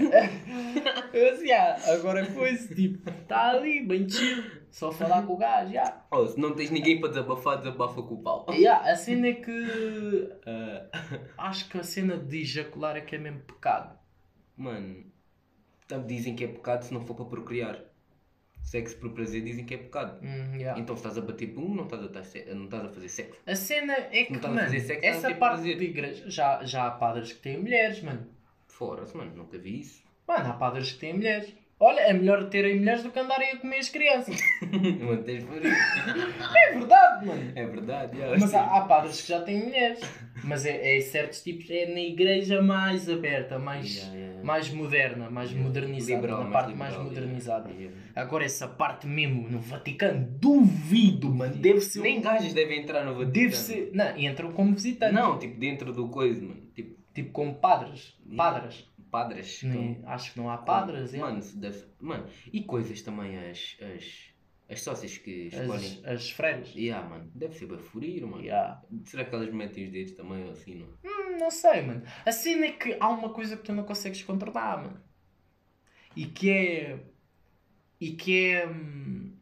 [1.12, 4.44] Eu assim, ah, agora coisa, tipo, está ali, bem chill.
[4.70, 6.04] Só falar com o gajo, já.
[6.10, 8.44] Oh, se não tens ninguém para desabafar, desabafa com o pau.
[8.50, 10.30] Yeah, a cena é que.
[10.46, 10.88] ah,
[11.38, 13.98] acho que a cena de ejacular é que é mesmo pecado.
[14.54, 15.04] Mano,
[15.88, 17.80] tá- dizem que é pecado se não for para procriar.
[18.66, 20.20] Sexo por prazer dizem que é pecado.
[20.20, 20.78] Hum, yeah.
[20.80, 23.40] Então se estás a bater pum, não estás a, não estás a fazer sexo.
[23.46, 27.38] A cena é que, mano, sexo, essa parte de igreja, já, já há padres que
[27.38, 28.26] têm mulheres, mano.
[28.66, 30.02] Fora-se, mano, nunca vi isso.
[30.26, 31.54] Mano, há padres que têm mulheres.
[31.78, 34.36] Olha, é melhor terem mulheres do que andarem a comer as crianças.
[35.26, 35.76] Tens por isso.
[36.56, 37.52] É verdade, mano.
[37.54, 40.00] É verdade, já, Mas há, há padres que já têm mulheres.
[40.42, 44.42] Mas é, é certos tipos, é na igreja mais aberta, mais, Yeah, yeah.
[44.44, 46.14] mais moderna, mais modernizada.
[46.14, 47.68] Liberal, na mais parte mais liberal, modernizada.
[47.70, 48.00] yeah, yeah.
[48.14, 51.56] Agora essa parte mesmo no Vaticano, duvido, mano.
[51.56, 52.00] Deve ser.
[52.00, 53.32] Nem gajas devem entrar no Vaticano.
[53.32, 53.90] Deve ser.
[53.92, 55.14] Não, entram como visitantes.
[55.14, 56.62] Não, tipo dentro do coisa, mano.
[56.74, 58.14] Tipo, Tipo como padres.
[58.36, 58.86] Padres.
[59.16, 59.62] Padres.
[59.62, 61.14] Nem- acho que não há padres.
[61.14, 61.18] é.
[61.18, 61.84] Mano, deve...
[62.00, 64.34] mano, e coisas também as, as,
[64.68, 66.00] as sócias que escolhem.
[66.04, 66.74] As, as freiras.
[66.74, 68.42] Yeah, mano, deve ser bafurir, mano.
[68.42, 68.82] Yeah.
[69.04, 70.88] Será que elas metem os dedos também ou assim, não?
[71.04, 72.02] Hum, não sei, mano.
[72.24, 75.00] A cena é que há uma coisa que tu não consegues controlar, mano.
[76.14, 77.00] E que é.
[78.00, 78.66] E que é.
[78.68, 79.32] hum,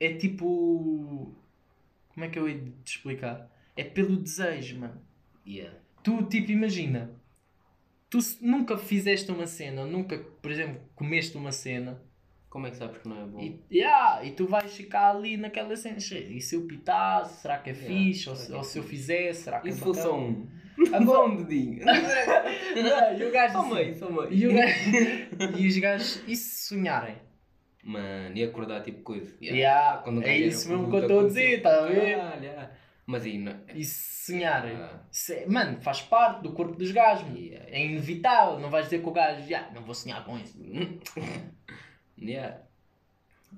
[0.00, 1.34] É tipo.
[2.08, 3.48] Como é que eu hei de te explicar?
[3.76, 5.00] É pelo desejo, mano.
[5.46, 5.76] Yeah.
[6.02, 7.17] Tu, tipo, imagina.
[8.10, 12.00] Tu se nunca fizeste uma cena, nunca, por exemplo, comeste uma cena
[12.48, 13.40] Como é que sabes que não é bom?
[13.42, 16.00] e, yeah, e tu vais ficar ali naquela cena.
[16.00, 18.30] "Che, E se eu pitasse, será que é Yeah, fixe?
[18.30, 20.14] Ou, se- é ou se eu fixe?" fizesse, será que E é se fosse bacana?"
[20.14, 20.48] só um?
[21.04, 21.84] Só um dedinho.
[21.84, 24.32] Não, e o gajo Só assim, meio, só meio.
[24.32, 27.16] E, o gajo, e os gajos, e se sonharem?
[27.84, 29.36] Mano, e acordar tipo coisa.
[29.42, 32.16] Yeah, Quando o é isso mesmo que eu estou a dizer, está a ver?
[32.16, 32.70] Caralho, yeah.
[33.10, 33.58] Mas aí, não...
[33.74, 34.76] E se sonharem?
[34.76, 35.00] Ah.
[35.10, 37.26] Se- mano, faz parte do corpo dos gajos.
[37.34, 37.64] Yeah.
[37.70, 38.58] É inevitável.
[38.60, 40.58] Não vais dizer que o gajo, "Ya, não vou sonhar com isso.
[42.20, 42.58] Yeah.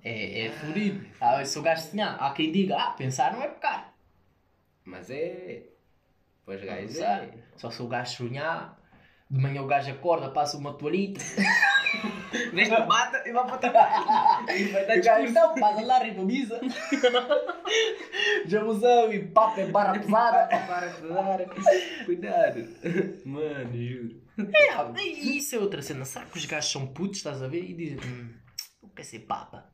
[0.05, 1.05] É, é fodido.
[1.21, 3.93] Ah, se o gajo sonhar, há quem diga, ah, pensar não é pecar.
[4.85, 5.65] Mas é.
[6.45, 7.03] Pois sei.
[7.03, 7.35] é.
[7.57, 8.79] Só se o gajo sonhar,
[9.29, 11.21] de manhã o gajo acorda, passa uma toalhita.
[12.53, 14.51] Veste bata e vai para o trabalho.
[14.51, 15.31] E vai dar discurso.
[15.31, 16.61] então, passa lá, revisa.
[18.47, 20.49] Jamuzão e papo é barra pesada.
[22.05, 22.69] Cuidado.
[23.25, 24.21] Mano, juro.
[24.39, 26.05] É, e isso é outra cena.
[26.05, 27.63] Será que os gajos são putos, estás a ver?
[27.63, 28.31] E dizem, hum,
[28.83, 29.71] não quer ser papa.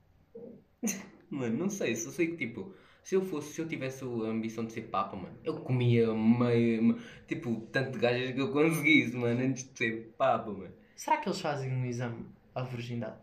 [1.31, 4.65] Mano, não sei, só sei que tipo, se eu fosse, se eu tivesse a ambição
[4.65, 9.65] de ser papa, mano, eu comia meio, tipo, tanto gajas que eu conseguisse, mano, antes
[9.65, 10.75] de ser papa, mano.
[10.97, 13.19] Será que eles fazem um exame à virgindade?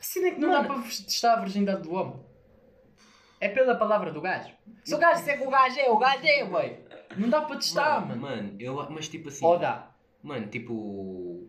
[0.00, 0.68] Assim é que não Mano.
[0.68, 2.20] dá para testar a virgindade do homem.
[3.40, 4.52] É pela palavra do gajo.
[4.82, 6.78] Se o gajo disser que o gajo é, o gajo é, boy.
[7.16, 8.36] Não dá para testar, mano, mano.
[8.42, 9.94] mano, eu, mas tipo assim, Ou dá.
[10.22, 11.48] mano, tipo,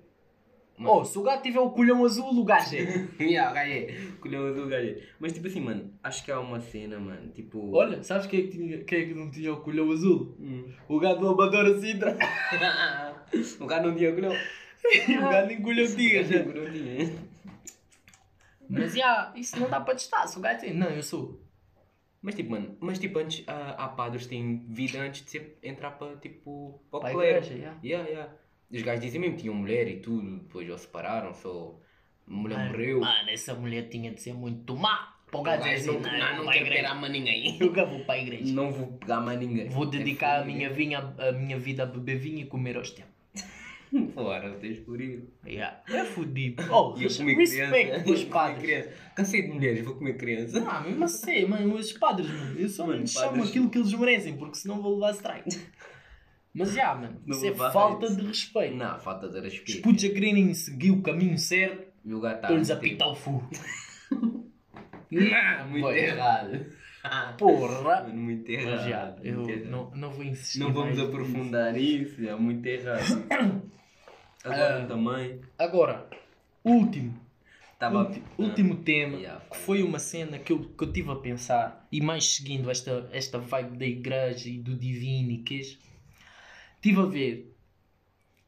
[0.80, 3.08] Ou se o gajo tiver o colhão azul, o gajo é.
[3.24, 5.02] yeah, gaje, colhão azul, gaje.
[5.20, 7.76] Mas tipo assim, mano, acho que há uma cena, mano, tipo...
[7.76, 10.36] Olha, sabes quem é que, tinha, quem é que não tinha o colhão azul?
[10.40, 10.72] Hum.
[10.88, 12.16] O gajo do Amadora Sintra.
[13.60, 14.34] o cara não tinha colhão.
[15.18, 16.44] o gajo nem colhão tinha já.
[16.44, 17.26] Não tinha.
[18.70, 20.28] Mas já, isso não dá para testar.
[20.28, 21.40] Se o gajo tem, não, eu sou.
[22.22, 25.60] Mas tipo, mano, mas tipo, antes há, há padres que têm vida antes de ser,
[25.62, 27.46] entrar para tipo, para Para o a clero.
[27.46, 27.78] igreja, já.
[27.84, 28.34] Yeah, yeah.
[28.72, 31.80] Os gajos dizem mesmo que tinham mulher e tudo, depois ou separaram, só
[32.28, 33.02] a mulher morreu.
[33.02, 35.14] Mano, essa mulher tinha de ser muito má.
[35.30, 37.58] Para o O gajo dizer não, assim, não, não, não, não quero pegar mais ninguém.
[37.62, 38.54] Nunca vou para a igreja.
[38.54, 39.70] Não vou pegar mais ninguém.
[39.70, 42.90] Vou dedicar É a minha, vinha, a minha vida a beber vinho e comer aos
[42.90, 43.14] tempos.
[44.00, 44.14] Fudido.
[44.14, 45.24] Fora, tens por ir.
[45.46, 45.82] Yeah.
[45.90, 46.64] É fodido.
[46.72, 48.04] Oh, eu respeito criança.
[48.04, 48.62] Comer padres.
[48.64, 48.90] criança.
[49.16, 50.64] Cansei de mulheres, vou comer criança.
[50.68, 52.60] Ah, mesmo assim, mano, os padres, mano.
[52.60, 55.58] Eu só Mano, lhes chamo aquilo que eles merecem, porque senão vou levar strike.
[56.54, 58.76] Mas já, mano, Não isso é falta de respeito.
[58.76, 59.82] Não, falta de Os respeito.
[59.82, 61.86] putos a quererem seguir o caminho certo,
[62.36, 63.50] tá estão-lhes a pitar o furo.
[65.12, 65.98] Não, muito Boy.
[66.00, 66.66] errado.
[67.38, 68.04] Porra!
[68.12, 68.90] Muito Mas errado.
[68.90, 69.70] já, eu muito errado.
[69.70, 70.60] não, não vou insistir.
[70.60, 73.02] Não vamos aprofundar isso, é muito errado.
[74.46, 74.88] Agora Ah.
[74.88, 75.42] também.
[75.58, 76.10] Agora,
[76.64, 77.20] último.
[77.80, 78.04] Tava...
[78.06, 81.86] Ulti- último tema, Yeah, que foi uma cena que eu, que eu tive a pensar,
[81.92, 85.78] e mais seguindo esta, esta vibe da igreja e do divino e queijo,
[86.76, 87.54] estive a ver,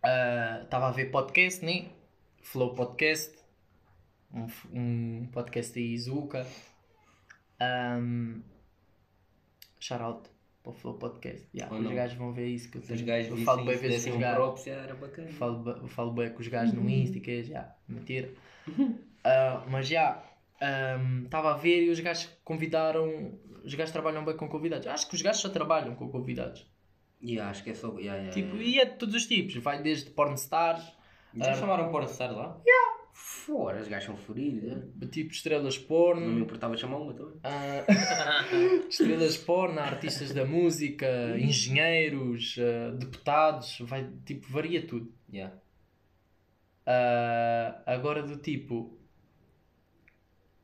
[0.01, 1.87] ah, estava a ver podcast, né?
[2.41, 3.35] Flow Podcast,
[4.33, 6.47] um, um podcast aí, Zuka.
[7.59, 8.41] Um,
[9.79, 10.29] shout out
[10.67, 11.47] para o Flow Podcast.
[11.55, 11.95] Yeah, Ou os não.
[11.95, 14.11] gajos vão ver isso que eu, Se os tenho- gajos eu falo bem vezes com
[14.11, 14.35] um os gajos.
[14.37, 15.27] props, era bacana.
[15.31, 18.29] Falo, eu falo bem com os gajos no Insta, que é já, mentira.
[19.29, 20.23] Ah, mas já,
[21.25, 23.33] estava a ver e os gajos convidaram.
[23.65, 24.87] Os gajos trabalham bem com convidados.
[24.87, 26.65] Acho que os gajos só trabalham com convidados.
[27.21, 27.89] Yeah, acho que é só.
[27.99, 28.63] Yeah, yeah, Tipo, yeah.
[28.63, 29.55] e é de todos os tipos.
[29.55, 30.81] Vai desde pornstars,
[31.35, 32.57] Já ah, chamaram para estar lá?
[33.47, 34.69] Fora, os gajos são furidos.
[35.01, 35.05] é?
[35.07, 37.39] tipo estrelas Não me porno, importava de chamar uma também.
[37.45, 37.85] ah,
[38.89, 41.07] estrelas porno, artistas da música,
[41.39, 45.09] engenheiros, ah, deputados, vai, tipo, varia tudo.
[45.31, 45.55] Yeah.
[46.85, 48.97] Ah, agora do tipo.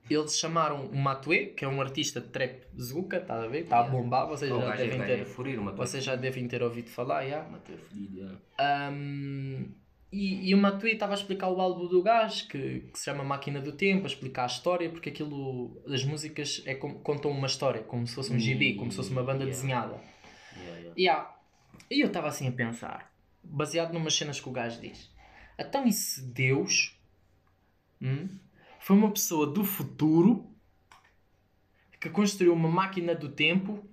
[0.10, 3.62] Eles chamaram o Matue, que é um artista de trap zuka, está a ver?
[3.63, 3.98] Está a Yeah.
[4.02, 5.26] bombar, vocês O já é- devem ter.
[5.26, 7.43] furir, Vocês já devem ter ouvido falar, já.
[7.43, 8.91] Uma é fudido, yeah.
[8.91, 9.72] Um,
[10.13, 13.23] e, e o Matue estava a explicar o álbum do gajo, que, que se chama
[13.23, 17.47] Máquina do Tempo, a explicar a história, porque aquilo, as músicas é como, contam uma
[17.47, 19.52] história, como se fosse um gibi, como se fosse uma banda Yeah.
[19.56, 20.02] desenhada.
[20.56, 20.93] Yeah, yeah.
[20.97, 21.36] Yeah.
[21.89, 23.12] E eu estava assim a pensar,
[23.43, 25.12] baseado numas cenas que o gajo diz.
[25.60, 26.97] Então e se Deus
[28.02, 28.30] hum,
[28.80, 30.47] foi uma pessoa do futuro
[31.99, 33.84] que construiu uma máquina do tempo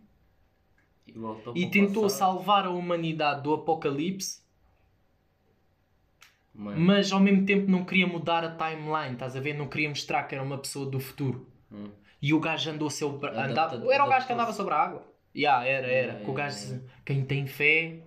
[1.06, 1.12] E,
[1.62, 2.18] e tentou passado.
[2.18, 4.42] salvar a humanidade do apocalipse,
[6.54, 6.80] Mano.
[6.80, 9.54] mas ao mesmo tempo não queria mudar a timeline, estás a ver?
[9.54, 11.46] Não queria mostrar que era uma pessoa do futuro.
[11.72, 11.88] Hum.
[12.20, 13.28] E o gajo andou sobre.
[13.30, 15.06] Adapta- Andava, era o gajo que andava sobre a água.
[15.34, 15.92] Yeah, era, era.
[16.12, 18.00] Yeah, que o yeah, gajo, quem tem fé,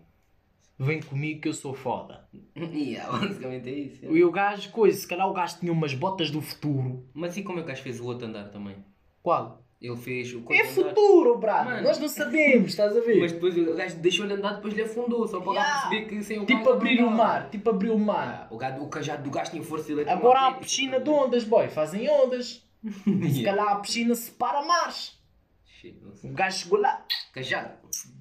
[0.77, 2.27] vem comigo que eu sou foda.
[2.55, 4.01] Yeah, basicamente é isso.
[4.03, 4.19] yeah.
[4.19, 7.07] E o gajo, coisa, se calhar o gajo tinha umas botas do futuro.
[7.13, 8.75] Mas e como é que o gajo fez o outro andar também?
[9.23, 9.62] Qual?
[9.83, 11.69] Ele fez o É futuro, brado.
[11.69, 11.83] Mano.
[11.83, 13.19] Nós não sabemos, estás a ver?
[13.19, 15.89] Mas depois o gajo deixou-lhe andar, depois lhe afundou, só para lá Yeah.
[15.89, 18.47] perceber que sem o tipo abrir o mar, tipo abrir o mar.
[18.49, 20.59] Ah, o, gajo, o cajado do gajo tinha força Agora há a eletromagnética.
[20.61, 21.67] piscina de ondas, boy.
[21.67, 22.65] Fazem ondas.
[23.03, 23.43] Se Yeah.
[23.43, 25.19] calhar a piscina separa mares.
[25.65, 25.99] Shit.
[26.23, 27.73] O gajo chegou lá, Cajado.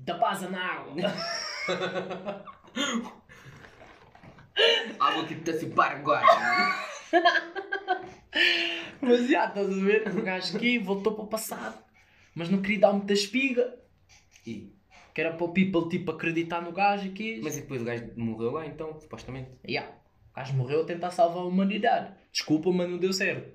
[0.04, 0.94] da pasa na água.
[5.14, 6.26] Vou tipo te assim, para agora.
[9.00, 10.08] Mas já, estás a ver?
[10.08, 11.82] O gajo aqui voltou para o passado.
[12.34, 13.74] Mas não queria dar muita espiga.
[14.46, 14.72] E?
[15.14, 17.40] Que era para o people tipo acreditar no gajo aqui.
[17.42, 19.50] Mas e depois o gajo morreu lá então, supostamente.
[19.68, 19.92] Yeah.
[20.32, 22.14] O gajo morreu a tentar salvar a humanidade.
[22.32, 23.52] Desculpa, mas não deu certo.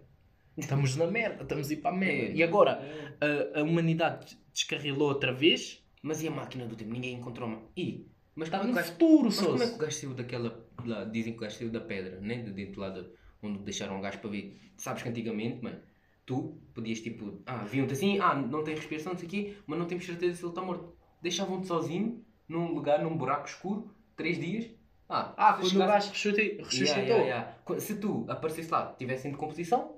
[0.55, 2.35] Estamos na merda, estamos a ir para a merda.
[2.35, 2.81] E agora,
[3.55, 5.83] a, a humanidade descarrilou outra vez.
[6.01, 6.91] Mas e a máquina do tempo?
[6.91, 7.61] Ninguém encontrou uma.
[7.75, 8.05] E?
[8.35, 10.67] Mas Está como é no gajo- futuro, Mas como é que o gajo saiu daquela.
[10.85, 13.03] Lá, dizem que o gajo saiu da pedra, nem de dentro lá de,
[13.41, 14.59] onde deixaram o gajo para ver.
[14.77, 15.79] Sabes que antigamente, mano,
[16.25, 17.41] tu podias tipo.
[17.45, 20.35] Ah, viam-te assim, ah, não tem respiração, não sei o quê, mas não temos certeza
[20.35, 20.93] se ele está morto.
[21.21, 24.69] Deixavam-te sozinho, num lugar, num buraco escuro, três dias.
[25.09, 26.09] Ah, Ah, quando o gajo
[26.59, 26.65] ressuscitou.
[27.05, 27.79] Yeah, yeah, yeah.
[27.79, 29.95] Se tu aparecesse lá, tivesse em decomposição,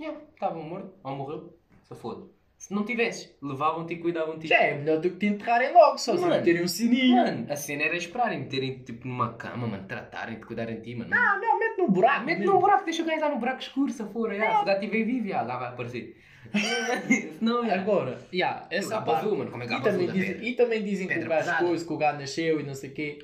[0.00, 2.26] yeah, estavam morto, ou morreu, se foda.
[2.58, 4.48] Se não tivesses, levavam-te e cuidavam-te.
[4.48, 6.34] Já é melhor do que te enterrarem logo, só se Mano.
[6.34, 7.14] meterem um sininho.
[7.16, 10.94] Mano, a cena era esperarem, meterem tipo numa cama, mano, tratarem de cuidarem de ti,
[10.96, 11.14] mano.
[11.14, 12.24] Ah, não, mete no buraco.
[12.26, 14.56] Mete num buraco, deixa o gajo lá no buraco escuro, se for, já.
[14.56, 16.16] Se o gajo estiver vivo, lá vai aparecer.
[17.40, 17.74] Não, já.
[17.74, 19.26] Agora, yeah, essa Gaba parte.
[19.26, 20.48] azul, mano, como é e, gaba também azul da dizem, pedra?
[20.48, 21.64] e também dizem que o Pedra gajo pesada.
[21.66, 23.18] coisa, que o gajo nasceu e não sei o quê.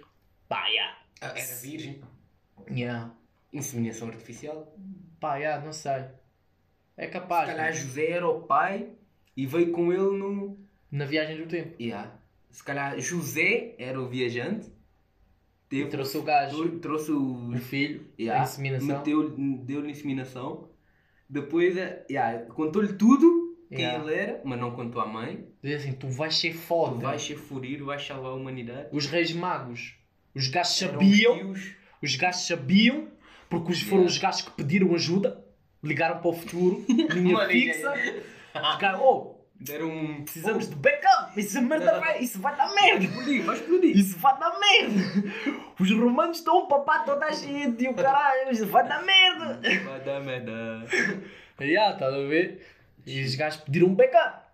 [0.48, 0.96] Pá, yeah.
[1.22, 2.00] Ah, Era virgem.
[2.70, 3.10] Yeah.
[3.52, 4.74] Inseminação artificial.
[5.18, 6.04] Pá, yeah, não sei.
[6.96, 7.48] É Se capaz.
[7.48, 7.76] calhar mano.
[7.76, 8.90] José era o pai
[9.36, 10.58] e veio com ele no.
[10.90, 11.74] Na viagem do tempo.
[11.80, 12.12] Yeah.
[12.50, 14.72] Se calhar José era o viajante.
[15.68, 17.48] Teve, trouxe o gajo, trou- trouxe o.
[17.50, 19.02] o filho, Yeah, a inseminação.
[19.64, 20.68] Deu-lhe inseminação.
[21.28, 24.04] Depois eh, yeah, contou-lhe tudo quem Yeah.
[24.04, 25.48] ele era, mas não contou à mãe.
[25.62, 26.98] Diz assim, tu vais ser Tu foda.
[26.98, 28.88] vais ser furido, vais salvar a humanidade.
[28.92, 29.96] Os reis magos.
[30.34, 31.52] Os gajos sabiam.
[32.02, 33.08] os gajos sabiam.
[33.48, 35.42] Porque os, foram os gajos que pediram ajuda.
[35.82, 36.84] Ligaram para o futuro.
[36.88, 37.92] Linha fixa.
[38.54, 40.24] Os oh, Deram um.
[40.24, 41.40] precisamos de backup.
[41.40, 42.98] Isso, merda vai, isso vai dar merda.
[42.98, 43.96] Vai explodir, vai explodir.
[43.96, 45.64] Isso vai dar merda!
[45.80, 49.60] Os romanos estão a papar toda a gente e o caralho, isso vai dar merda!
[49.84, 50.86] Vai dar merda.
[51.60, 52.66] Já, estás a ver?
[53.06, 54.44] E os gajos pediram um backup.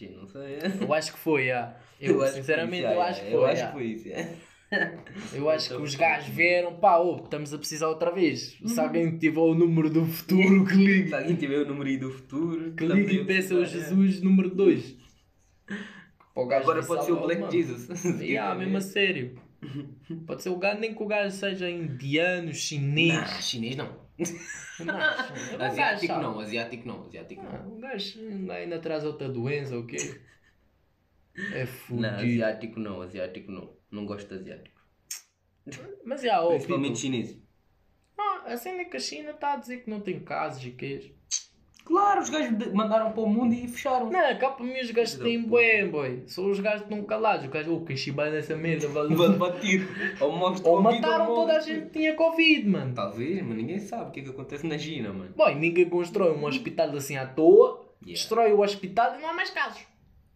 [0.00, 0.58] Não sei.
[0.80, 1.74] Eu acho que foi, já.
[2.00, 3.34] Eu, que sinceramente, eu acho que foi.
[3.34, 4.08] Eu acho que foi isso.
[4.08, 4.16] já.
[5.32, 8.58] Eu acho que os gajos vieram, pá, ô, estamos a precisar outra vez.
[8.66, 11.14] Se alguém tiver o número do futuro, que Se ligue.
[11.14, 14.96] alguém tiver o número aí do futuro, Que ligue e peça ao Jesus número 2.
[16.36, 18.04] Agora pode ser o Black Jesus.
[18.20, 19.40] Yeah, mesmo a sério.
[20.26, 23.14] Pode ser o gajo, nem que o gajo seja indiano, chinês.
[23.18, 24.08] Não, chinês não.
[24.84, 26.22] Não, Asiático sabe.
[26.22, 27.50] não, asiático não, asiático não.
[27.50, 28.18] Ah, o gajo
[28.50, 29.96] ainda traz outra doença ou o quê?
[31.52, 32.06] É Não, fudido.
[32.16, 33.70] asiático não, asiático não.
[33.90, 34.78] Não gosto de asiático.
[36.04, 37.38] Mas já, oh, Principalmente people, chinês.
[38.18, 40.70] ah, a cena é que a China está a dizer que não tem casos e
[40.70, 41.12] queijo.
[41.84, 44.10] Claro, os gajos mandaram para o mundo e fecharam.
[44.10, 46.22] Não, cá para mim os gajos têm bué, boy.
[46.26, 47.46] São os gajos que estão calados.
[47.46, 49.38] O gajo, oh, quem chibar nessa merda, Vão valeu.
[49.38, 49.88] bater.
[50.20, 50.30] Ou
[50.64, 52.94] Ou mataram ou toda a gente que tinha Covid, mano.
[52.94, 55.32] Talvez, mas ninguém sabe o que é que acontece na China, mano.
[55.34, 57.86] Boy, ninguém constrói um hospital assim à toa.
[58.02, 58.20] Yeah.
[58.20, 59.80] Destrói o hospital e não há mais casos.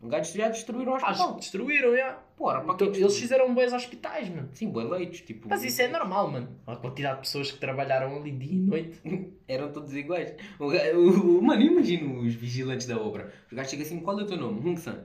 [0.01, 1.35] Os gajos já destruíram o Acho que hospital.
[1.37, 2.19] destruíram, já.
[2.42, 4.48] Porra, para Então, eles fizeram bons hospitais, mano.
[4.52, 5.48] Sim, boa leitos, tipo...
[5.48, 6.48] Mas isso é normal, mano.
[6.66, 9.00] A quantidade de pessoas que trabalharam ali dia e noite.
[9.46, 10.35] Eram todos iguais.
[10.59, 13.33] O, o, o- mano, imagina os vigilantes da obra.
[13.52, 14.59] O gajo chega assim, qual é o teu nome?
[14.68, 15.05] Hung San.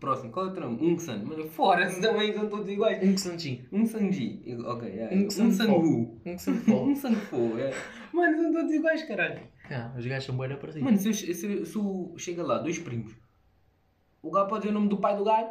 [0.00, 0.84] Próximo, qual é o teu nome?
[0.84, 1.18] Hung San.
[1.22, 3.00] Mano, fora, também são todos iguais.
[3.08, 3.64] Um Sanjin.
[3.72, 4.42] Hung San Ji.
[4.66, 5.14] Ok, é.
[5.14, 5.78] Hung Hung San San Fo.
[5.80, 6.20] Wu.
[6.26, 6.72] Um Sanfo.
[6.74, 7.72] Hung San Fo, é.
[8.12, 9.40] Mano, são todos iguais, caralho.
[9.70, 10.84] ah, os gajos são bué parecidos.
[10.84, 13.12] Mano, se, eu- se, se o- chega lá, dois primos,
[14.20, 15.50] o gajo pode dizer o nome do pai do gajo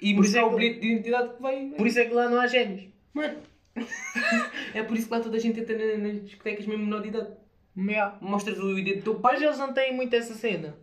[0.00, 1.66] e Por isso mostrar é o que- bilhete de identidade que vai.
[1.76, 2.84] Por isso é que lá não há gêmeos.
[3.14, 3.38] Mano,
[4.74, 7.08] é por isso que lá toda a gente entra na- nas discotecas mesmo menor de
[7.08, 7.28] idade.
[7.76, 8.18] Yeah.
[8.20, 9.34] Mostras o ID do teu pai.
[9.34, 10.76] Mas eles não têm muito essa cena.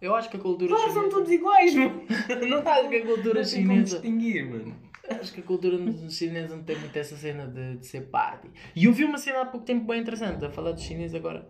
[0.00, 1.16] Eu acho que a cultura Claro, são chinesa...
[1.16, 2.02] todos iguais, mano.
[2.48, 3.98] Não estás que a cultura Não tem como chinesa...
[4.00, 4.76] distinguir, mano.
[5.08, 5.78] Acho que a cultura
[6.10, 8.48] chinesa não tem muito essa cena de, de ser party.
[8.74, 11.48] E eu vi uma cena há pouco tempo bem interessante, a falar de chinês agora.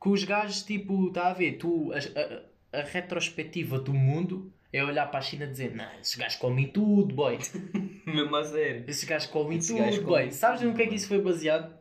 [0.00, 4.84] Que os gajos, tipo, está a ver, tu, a, a, a retrospectiva do mundo é
[4.84, 7.38] olhar para a China e dizer, não, esses gajos comem tudo, boy.
[8.06, 8.84] Mesmo a sério.
[8.88, 10.18] Esses gajos comem Esses tudo, gajos boy.
[10.20, 11.74] comem Sabes no que é que isso foi baseado?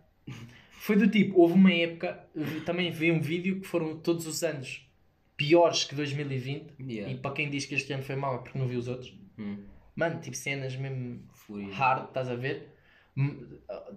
[0.72, 2.26] Foi do tipo, houve uma época,
[2.66, 4.88] também vi um vídeo que foram todos os anos
[5.36, 6.74] piores que 2020.
[6.80, 7.12] Yeah.
[7.14, 9.14] E para quem diz que este ano foi mau é porque não viu os outros.
[9.38, 9.58] Hum.
[9.96, 11.74] Mano, tipo cenas mesmo Fúria.
[11.74, 12.76] hard, estás a ver?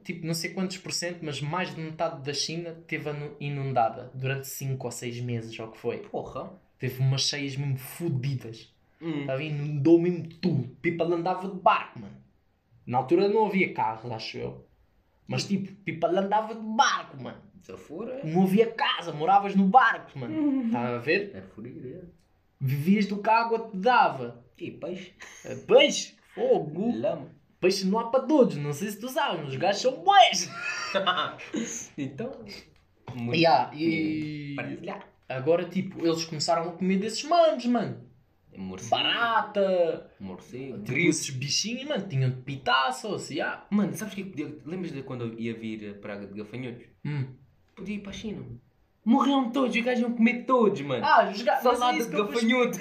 [0.02, 2.74] Tipo, não sei quantos por cento, mas mais de metade da China
[3.10, 5.98] anu- inundada durante 5 ou 6 meses, ou o que foi.
[5.98, 6.52] Porra.
[6.78, 8.71] Teve umas cheias mesmo fodidas.
[9.02, 9.20] Hum.
[9.22, 10.68] Estava inundou mesmo tudo.
[10.80, 12.16] People andava de barco, mano.
[12.86, 14.66] Na altura não havia carros, acho eu.
[15.26, 17.38] Mas tipo, people andava de barco, mano.
[17.62, 18.24] Se for, é.
[18.24, 20.66] Não havia casa, moravas no barco, mano.
[20.66, 21.30] Estás a ver?
[21.34, 22.04] É fúria, é.
[22.60, 24.44] Vivias do que a água te dava.
[24.58, 25.12] E peixe.
[25.66, 26.96] Peixe, fogo.
[26.96, 27.28] Lama.
[27.60, 30.50] Peixe não há para todos, não sei se tu sabes, mas os gajos são boés.
[31.96, 32.32] então.
[33.14, 35.06] Muito Yeah, e Partilhar.
[35.28, 38.00] agora, tipo, eles começaram a comer desses manos, mano.
[38.56, 38.90] Morcego.
[38.90, 40.82] Barata, Morcego.
[40.82, 43.64] tipo, esses bichinhos, mano, tinham de pitaço, assim, ah.
[43.70, 44.58] Mano, sabes o que é que podia.
[44.66, 46.84] Lembras de quando ia vir a praga de gafanhotos?
[47.04, 47.26] Hum.
[47.74, 48.44] Podia ir para a China.
[49.04, 51.04] Morriam todos, os gajos iam comer todos, mano.
[51.04, 51.62] Ah, os gajos.
[51.62, 52.78] Salada é de eu gafanhoto.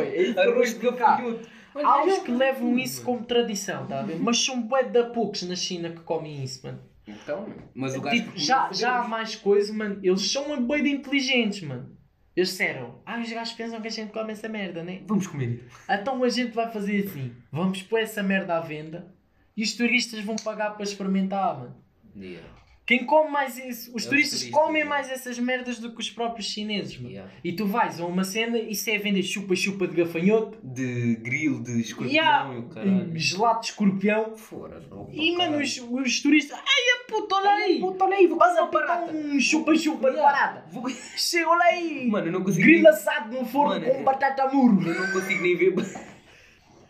[0.00, 1.48] é eu Arroz de gafanhoto.
[1.74, 4.20] Há uns que levam isso como tradição, tá a ver?
[4.20, 6.80] Mas são bué da poucos na China que comem isso, mano.
[7.06, 8.22] Então, mas o gajo.
[8.22, 9.98] Tipo, já, já há mais coisa, mano.
[10.02, 11.96] Eles são bué de inteligentes, mano.
[12.34, 15.02] Eles disseram, ah, os gajos pensam que a gente come essa merda, né?
[15.06, 15.68] Vamos comer.
[15.88, 19.12] Então a gente vai fazer assim: vamos pôr essa merda à venda
[19.56, 21.76] e os turistas vão pagar para experimentar, mano.
[22.16, 22.48] Yeah.
[22.84, 24.88] Quem come mais isso, os É turistas turistas, comem yeah.
[24.90, 27.10] mais essas merdas do que os próprios chineses, mano.
[27.10, 27.30] Yeah.
[27.44, 31.62] E tu vais a uma cena e se é vender chupa-chupa de gafanhoto, De grilo,
[31.62, 33.12] de escorpião yeah, e o caralho.
[33.14, 34.36] gelado de escorpião.
[34.36, 34.82] Fora.
[35.12, 37.78] E mano, os, os turistas, ai a puta, olha aí!
[37.78, 39.12] Puta, olha aí, vou Vas a barata.
[39.12, 40.64] um chupa-chupa de barata.
[40.72, 42.08] Vou- Chega, olha aí!
[42.10, 42.90] Mano, eu não consigo Grilo nem...
[42.92, 44.82] assado no forno Mano, com é- batata murro.
[44.86, 45.72] Eu não consigo nem ver...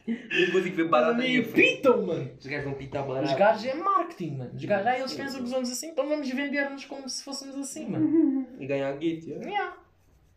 [0.07, 1.77] não consigo ver barata Mas nem a aí frente.
[1.77, 2.31] pitam, mano.
[2.38, 3.27] Os gajos vão pitar barata.
[3.33, 4.51] Os gajos é marketing, mano.
[4.55, 7.88] Os gajos, ah, eles pensam que somos assim, então vamos vender-nos como se fôssemos assim,
[7.88, 8.47] mano.
[8.59, 9.49] E ganhar guito, yeah.
[9.49, 9.77] Yeah.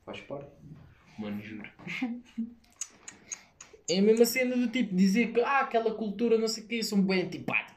[0.05, 0.49] Faz parte.
[1.17, 1.69] Mano, juro.
[3.87, 6.83] É a mesma cena do tipo dizer que ah, aquela cultura não sei o quê
[6.83, 7.74] são bem antipáticos.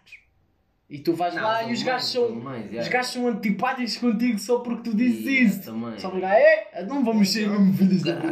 [0.90, 2.88] E tu vais Não, lá e os gajos são Os yeah.
[2.88, 5.62] gajos são antipáticos contigo só porque tu dizes Yeah, isso.
[5.64, 5.98] também.
[5.98, 6.85] Só porque, ah, é?
[6.87, 8.29] Não vamos ser mesmo filhos da puta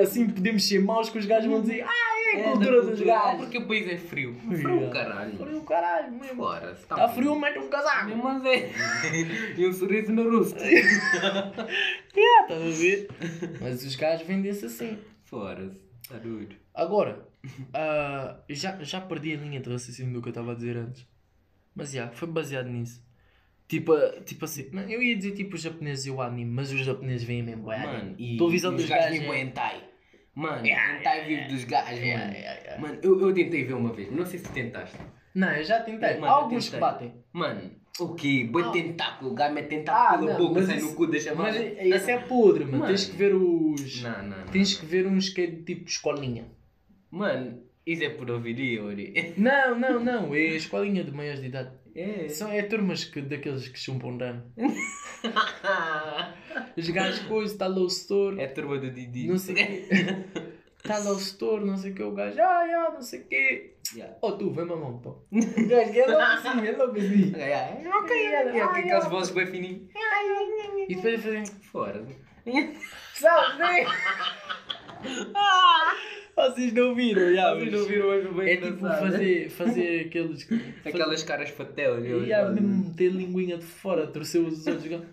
[0.00, 1.90] assim podemos ser maus que os gajos vão dizer, ah,
[2.32, 3.16] é a cultura da dos cultura.
[3.18, 3.40] Ah, gajos.
[3.40, 4.36] porque o país é frio.
[4.46, 4.92] Frio, Yeah.
[4.92, 5.36] caralho.
[5.36, 6.36] Frio, caralho, mesmo.
[6.36, 6.72] Bora.
[6.72, 8.16] Está frio, mete um casaco.
[8.16, 8.70] Mas é.
[9.58, 10.60] e um sorriso no rosto.
[12.16, 13.08] Yeah, estás a ver?
[13.60, 14.98] Mas os gajos vendem-se assim.
[15.24, 15.70] Fora.
[16.02, 16.48] Está duro.
[16.74, 17.24] Agora,
[17.74, 20.76] ah, eu já, já perdi a linha de raciocínio do que eu estava a dizer
[20.76, 21.06] antes.
[21.74, 23.02] Mas já, foi baseado nisso.
[23.68, 26.80] Tipo, ah, tipo assim, eu ia dizer tipo os japoneses e o anime, mas os
[26.84, 29.18] japoneses veem mesmo bué Mano, e Televisão os dos gajos gajos.
[29.20, 29.84] vivem é- hentai.
[30.34, 31.54] Mano, Yeah, hentai yeah, yeah.
[31.54, 32.36] dos gajos, Yeah, mano.
[32.38, 32.80] yeah, yeah.
[32.82, 34.96] Mano, eu, eu tentei ver uma vez, não sei se tentaste.
[35.34, 36.14] Não, eu já tentei.
[36.18, 36.80] Mano, alguns que tentei.
[36.80, 37.14] batem.
[37.32, 38.48] Mano, o quê?
[38.50, 38.70] Boi Ah.
[38.70, 41.54] tentáculo, o gajo mete Ah, tentáculo pela não, boca, sai isso- no cu, deixa Mas
[41.56, 42.78] esse é podre, mano.
[42.78, 42.86] Mano.
[42.88, 44.02] Tens que ver os.
[44.02, 44.46] Não, não, não.
[44.46, 46.44] Tens que ver uns que é de tipo escolinha.
[47.10, 49.34] Mano, isso é por ouviria, Ori.
[49.36, 50.34] Não, não, não.
[50.34, 51.80] É escolinha de maiores de idade.
[51.94, 52.28] É.
[52.28, 54.42] São, é turmas que, daqueles que chumpam dano.
[56.76, 58.40] Os gajos coisa, está lá o store.
[58.40, 59.26] É a turma do Didi.
[59.26, 59.84] Não sei o quê.
[60.76, 62.02] Está lá o store, não sei o que.
[62.02, 63.74] O gajo, ah, ah, não sei o quê.
[63.92, 64.16] Yeah.
[64.22, 65.16] Oh, tu, vem mamão, pô.
[65.32, 67.32] O gajo é logo assim, é logo assim.
[67.34, 69.46] É, é, é, ok, é, é, é.
[69.46, 69.82] fininhas.
[70.88, 71.44] E depois fazem.
[71.72, 71.94] Fora.
[71.94, 72.14] Sabes, né?
[75.34, 75.94] Ah,
[76.36, 77.54] Vocês não viram, já.
[77.54, 80.48] Vocês não viram hoje bem É tipo fazer, fazer aqueles.
[80.84, 82.04] Aquelas caras fatel.
[82.04, 84.86] E yeah, mesmo meter a linguinha de fora, torcer os outros.
[84.86, 85.06] gajos.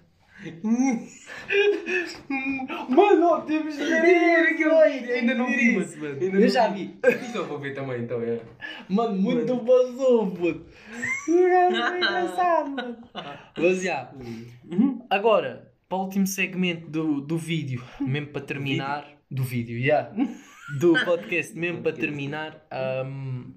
[2.90, 5.12] Mano, temos de ver aquilo aí.
[5.12, 6.14] Ainda não vi, isso, mano.
[6.14, 6.22] mano.
[6.26, 6.86] Ainda Eu não já vi.
[6.86, 7.00] vi.
[7.30, 8.40] Então vou ver também, então, é.
[8.88, 10.66] Mano, muito vazou, puto.
[11.30, 12.98] É muito engraçado, mano.
[13.58, 14.12] Mas já.
[15.10, 19.08] Agora, para o último segmento do, do vídeo, mesmo para terminar.
[19.30, 20.12] Do vídeo, já.
[20.80, 22.66] Do podcast, mesmo para terminar.
[22.70, 23.52] ahm,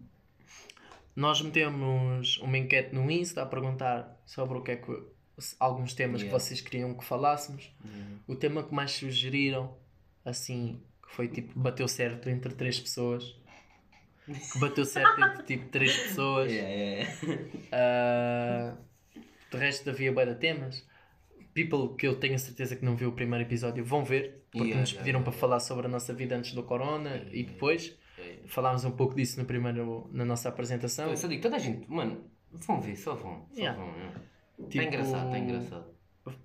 [1.17, 4.93] nós metemos uma enquete no Insta a perguntar sobre o que é que.
[5.59, 6.27] alguns temas Yeah.
[6.39, 7.75] que vocês queriam que falássemos.
[8.29, 9.77] O tema que mais sugeriram,
[10.25, 13.25] assim, que foi tipo, bateu certo entre três pessoas.
[14.27, 16.51] Que bateu certo entre tipo três pessoas.
[16.53, 17.07] É, é.
[17.73, 18.77] Ah,
[19.51, 20.87] de resto havia bué de temas.
[21.55, 24.69] People que eu tenho a certeza que não viu o primeiro episódio vão ver, porque
[24.69, 25.31] Yeah, nos yeah, pediram yeah.
[25.31, 27.53] para falar sobre a nossa vida antes do corona Yeah, e yeah.
[27.53, 27.97] depois.
[28.19, 28.39] É.
[28.47, 31.09] Falámos um pouco disso no primeiro, na nossa apresentação.
[31.11, 33.47] Eu só digo, toda a gente, mano, vão ver, só vão.
[33.53, 33.79] Só Yeah.
[33.83, 33.89] vão.
[33.95, 34.07] é.
[34.59, 35.85] Está Tipo, engraçado, está engraçado.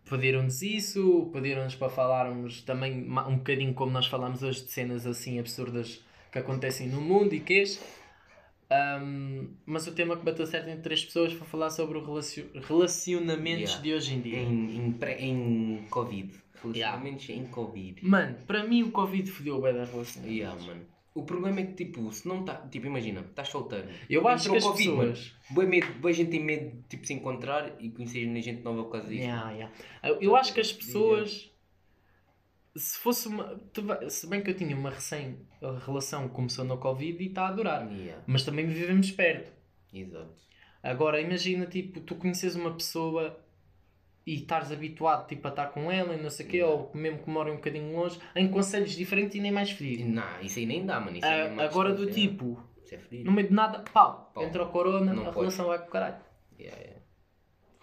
[0.09, 5.37] Pediram-nos isso, pediram-nos para falarmos também um bocadinho como nós falámos hoje de cenas assim
[5.37, 7.79] absurdas que acontecem no mundo e queixo.
[8.69, 12.49] Ahm, mas o tema que bateu certo entre três pessoas foi falar sobre o relacio-
[12.67, 13.81] relacionamentos Yeah.
[13.81, 14.39] de hoje em dia.
[14.39, 16.31] Em, em, pré- em Covid.
[16.63, 18.03] Relacionamentos em Covid.
[18.05, 20.23] Mano, para mim o Covid fodeu bem da relação.
[20.25, 20.81] Yeah, mano.
[21.13, 22.55] O problema é que, tipo, se não tá.
[22.69, 23.87] Tipo, imagina, estás solteiro.
[24.09, 25.35] Eu acho que as Covid, pessoas.
[25.49, 28.91] Boa, medo, boa gente tem medo de tipo, se encontrar e conhecer gente nova por
[28.91, 29.21] causa disso.
[29.21, 29.73] Yeah, yeah.
[30.03, 31.49] Eu, eu acho que as pessoas.
[32.75, 33.59] Se fosse uma.
[34.09, 37.47] Se bem que eu tinha uma recém a relação que começou no Covid e está
[37.47, 37.89] a durar.
[37.91, 39.51] Yeah, Mas também vivemos perto.
[39.93, 40.43] exato.
[40.83, 43.39] Agora imagina tipo, tu conheces uma pessoa
[44.27, 46.75] e estares habituado tipo, a estar com ela e não sei o quê, Yeah.
[46.75, 50.09] ou mesmo que morem um bocadinho longe, em conselhos diferentes e nem mais fedido.
[50.09, 51.15] Não, isso aí nem dá, mano.
[51.17, 52.59] Isso é Ah, uma agora do tipo,
[52.91, 52.99] é.
[53.23, 54.43] No meio de nada, pau, Pau.
[54.43, 55.37] entra o corona, Não a pode.
[55.39, 56.17] relação vai pro caralho.
[56.59, 57.01] Yeah, yeah.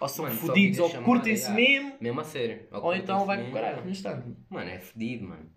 [0.01, 2.67] Ou são Mano, fodidos ou curtem-se mesmo, Mesmo a sério.
[2.73, 3.61] ou então vai pro mesmo.
[3.61, 4.37] caralho, no instante.
[4.51, 5.51] Mano, é fedido, mano.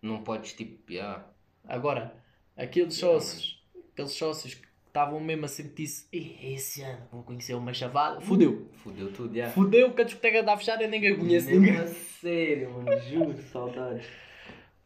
[0.00, 0.90] Não podes tipo.
[0.92, 1.26] Yeah.
[1.64, 2.14] Agora,
[2.56, 3.62] aqueles Yeah, sócios,
[3.92, 8.68] aqueles sócios que estavam mesmo a sentir-se, "Ih, esse ano vou conhecer uma chavala, fudeu.
[8.74, 9.48] Fudeu tudo, já.
[9.50, 11.80] Fudeu que a discoteca está fechada e ninguém conhece Mesmo ninguém.
[11.80, 13.00] a sério, mano.
[13.00, 14.06] Juro, saudades.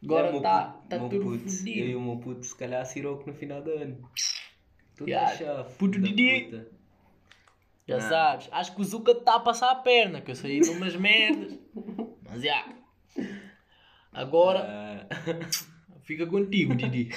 [0.03, 1.97] Agora está puto- tá meu tudo puto, Eu e fudido.
[1.97, 4.09] o meu puto, se calhar, siroco no final do ano.
[4.95, 5.73] Tudo Yeah, a chave.
[5.77, 6.45] puto Didi.
[6.45, 6.76] puta.
[7.87, 8.01] Já Ah.
[8.01, 10.95] sabes, acho que o Zuka está a passar a perna, que eu saí de umas
[10.95, 11.57] merdas.
[12.29, 12.65] Mas já.
[14.11, 15.15] Agora, Ah.
[16.03, 17.09] fica contigo, Didi.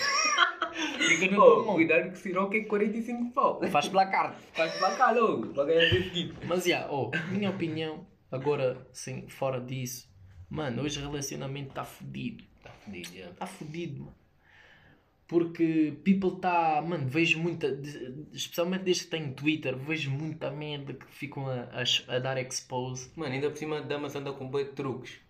[1.09, 1.75] fica na Oh, tua mão.
[1.75, 3.61] cuidado que siroco é 45 pau.
[3.71, 4.35] Faz placar.
[4.53, 6.47] Faz pra cá logo, para ganhar esse equipe.
[6.47, 10.09] Mas já, oh, minha opinião, agora, sim, fora disso,
[10.49, 12.45] mano, hoje o relacionamento está fodido.
[12.62, 13.31] Tá fedido, já.
[13.31, 14.20] Está fodido, mano.
[15.31, 17.68] Porque people está, mano, vejo muita,
[18.33, 23.11] especialmente desde que tenho Twitter, vejo muita merda que ficam a, a, a dar expose.
[23.14, 25.20] Mano, ainda por cima, damas anda com boi de truques.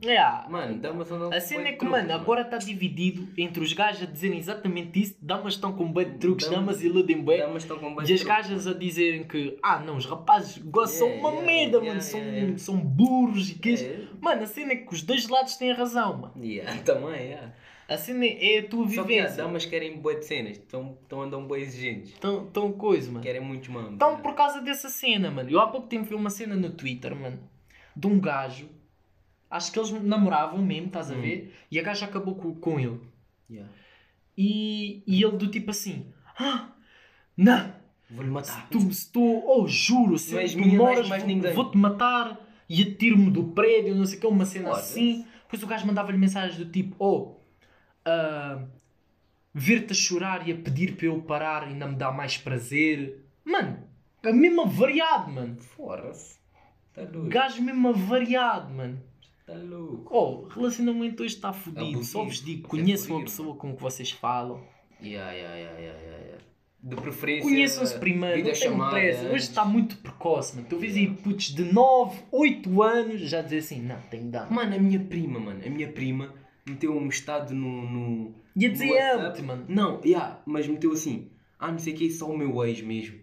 [0.00, 3.60] É, Mano, damas anda com a cena é que, truques, mano, agora está dividido entre
[3.60, 7.20] os gajos a dizerem exatamente isso, damas estão com bué de truques, Damas- damas iludem
[7.20, 10.58] bué, Damas estão com bué e as gajas a dizerem que, ah não, os rapazes
[10.58, 12.58] gostam Yeah, uma yeah, merda, yeah, mano, são, yeah, yeah.
[12.58, 14.06] são burros e que...
[14.20, 16.34] Mano, a cena é que os dois lados têm razão, mano.
[16.44, 17.52] Yeah, também, yeah.
[17.88, 19.36] A cena é a tua Só que as vivência.
[19.42, 22.12] damas querem bué de cenas, estão estão andam bué exigentes.
[22.20, 23.22] Tão, tão coisa, mano.
[23.24, 23.94] Querem muitos mamos.
[23.94, 25.48] Então, por causa dessa cena, mano.
[25.48, 27.38] Eu há pouco tempo vi uma cena no Twitter, mano,
[27.96, 28.68] de um gajo.
[29.50, 31.22] Acho que eles namoravam mesmo, estás a Hum.
[31.22, 31.54] ver?
[31.70, 33.00] E a gaja acabou com, com ele.
[33.50, 33.72] Yeah.
[34.36, 36.04] E, e ele do tipo assim:
[36.38, 36.72] Ah,
[37.34, 37.72] não,
[38.10, 38.68] Vou-lhe matar.
[38.70, 41.08] tu, se tu, oh, juro, se és tu moras,
[41.54, 44.92] vou-te matar e atiro-me do prédio, não sei o que, uma cena Foda-se.
[44.92, 45.26] assim.
[45.44, 47.37] Depois o gajo mandava-lhe mensagens do tipo: Oh,
[48.04, 48.64] ah,
[49.52, 53.24] ver-te a chorar e a pedir para eu parar ainda me dá mais prazer.
[53.44, 53.78] Mano,
[54.22, 55.56] a mesma variado, mano.
[55.56, 56.38] Fora-se.
[56.94, 57.02] Tá.
[57.28, 59.00] Gajo mesmo variado, mano.
[59.46, 60.14] Tá louco.
[60.14, 61.80] Oh, relacionamento hoje está fodido.
[61.80, 62.04] Abusivo.
[62.04, 64.62] Só vos digo, é conheçam uma fodido, pessoa com que vocês falam.
[65.00, 66.44] Yeah, yeah, yeah, yeah, yeah.
[66.82, 67.42] De preferência.
[67.42, 69.24] Conheçam-se primeiro, não tenham pressa.
[69.26, 70.68] Hoje está muito precoce, mano.
[70.68, 74.50] Tu vês aí putos de 9, 8 anos já dizer assim, não, tenho que dar.
[74.52, 76.34] Mano, a minha prima, mano, a minha prima
[76.68, 77.82] meteu um estado no.
[77.90, 79.42] no Ia dizer WhatsApp.
[79.42, 79.64] mano.
[79.68, 81.30] Não, yeah, mas meteu assim.
[81.58, 83.18] Ah, não sei o que, só o meu ex mesmo.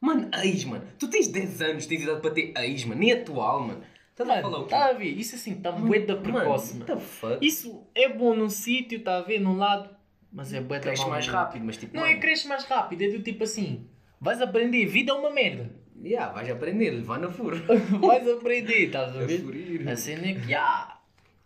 [0.00, 0.84] Mano, ex, mano.
[0.98, 3.00] Tu tens 10 anos, tens idade para ter ex, mano.
[3.00, 3.82] Nem atual, mano.
[4.10, 4.74] Estás a falar Mano, o quê?
[4.74, 5.08] está a ver?
[5.10, 6.54] Isso assim, está bué precoce, Mano, mano.
[6.80, 7.46] what the fuck?
[7.46, 9.90] Isso é bom num sítio, está a ver, num lado,
[10.32, 11.46] mas é bué da Cresce mau mais no outro.
[11.46, 11.94] rápido, mas tipo.
[11.94, 13.86] Não mano, é cresce mais rápido, é do tipo assim,
[14.18, 15.70] vais aprender, vida é uma merda.
[16.02, 17.56] Yeah, vais aprender, levar na fura.
[18.00, 19.40] vais aprender, estás a ver?
[19.40, 19.86] furir.
[19.88, 20.95] A cena é que há.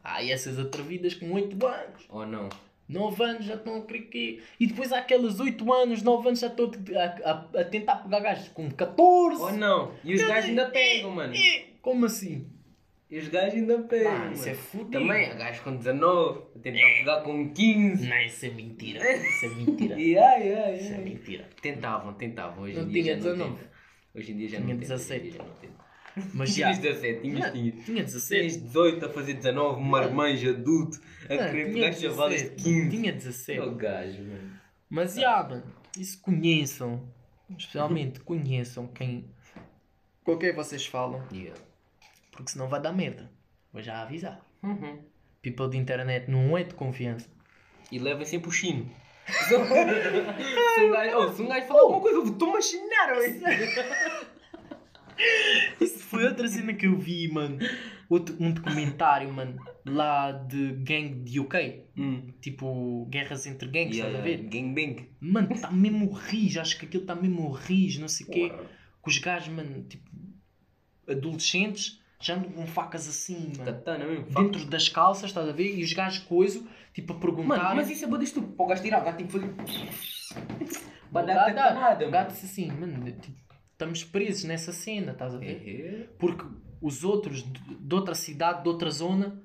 [0.03, 2.05] Há essas atrevidas com 8 anos.
[2.09, 2.48] Ou não?
[2.88, 4.42] 9 anos já estão a que.
[4.59, 8.20] E depois há aqueles 8 anos, 9 anos já estão a, a- a tentar pegar
[8.20, 9.40] gajos com 14.
[9.42, 9.92] Ou não?
[10.03, 11.34] E os gajos ainda pegam, mano.
[11.82, 12.46] como assim?
[13.11, 14.12] E os gajos ainda pegam.
[14.12, 14.90] Ah, isso é fudido.
[14.92, 18.09] Também há gajos com 19, a tentar pegar com 15.
[18.09, 19.12] Não, isso é mentira.
[19.16, 19.96] Isso é mentira.
[20.01, 21.05] Yeah, yeah, Isso é yeah.
[21.05, 21.48] mentira.
[21.61, 22.62] Tentavam, tentavam.
[22.64, 23.51] Hoje Não em dia tinha já 19.
[23.51, 23.70] Não tenta.
[24.14, 25.22] Hoje em dia já Tinha não tenta, hoje em 17.
[25.22, 25.89] dia já não tenta.
[26.35, 26.73] Mas já.
[26.73, 27.75] Tinhas 17, tinhas, Não, tinhas.
[27.75, 28.59] Tinha Tinhas 17.
[28.61, 32.62] 18 a fazer 19, um marmanjo adulto, a Não, querer pegar chavalas de 17.
[32.62, 32.91] 15.
[32.91, 33.61] Tinha É 17.
[33.61, 34.61] o gajo, mano.
[34.89, 35.62] Mas já, mano,
[35.99, 37.09] isso conheçam.
[37.57, 39.25] Especialmente conheçam quem.
[40.25, 41.23] Com quem vocês falam.
[41.33, 41.61] Yeah.
[42.31, 43.31] Porque senão vai dar merda.
[43.73, 44.41] Vou já avisar.
[44.62, 44.99] Uhum.
[45.43, 47.29] People de internet não é de confiança.
[47.91, 48.89] E levem sempre o chino.
[49.31, 53.41] se um gajo, oh, se um gajo falar alguma coisa, eu estou-me a chinar, velho.
[55.81, 57.59] Isso foi outra cena que eu vi, mano.
[58.09, 59.57] Outro, um documentário, mano,
[59.87, 61.85] lá de gang de UK.
[61.97, 62.33] Hum.
[62.41, 64.49] Tipo, guerras entre gangues, Yeah, estás a ver?
[64.49, 65.09] Gangbang.
[65.21, 66.61] Mano, está mesmo rijo.
[66.61, 68.53] Acho que aquilo está mesmo rijo, não sei o quê.
[69.03, 70.11] Que os gajos, mano, tipo,
[71.09, 73.64] adolescentes, já andam com facas assim, mano.
[73.64, 74.27] Katana mesmo.
[74.27, 74.43] fuck.
[74.43, 75.79] Dentro das calças, estás a ver?
[75.79, 77.62] E os gajos coiso, tipo, a perguntar.
[77.62, 78.43] Mano, mas isso é boa disto.
[78.43, 79.55] Para o gajo tirar, o gajo tem que fazer.
[81.12, 83.49] Dar O gato disse assim, mano, tipo,
[83.81, 85.62] estamos presos nessa cena, estás a ver?
[85.66, 86.07] É.
[86.18, 86.45] Porque
[86.83, 89.43] os outros de, de outra cidade, de outra zona,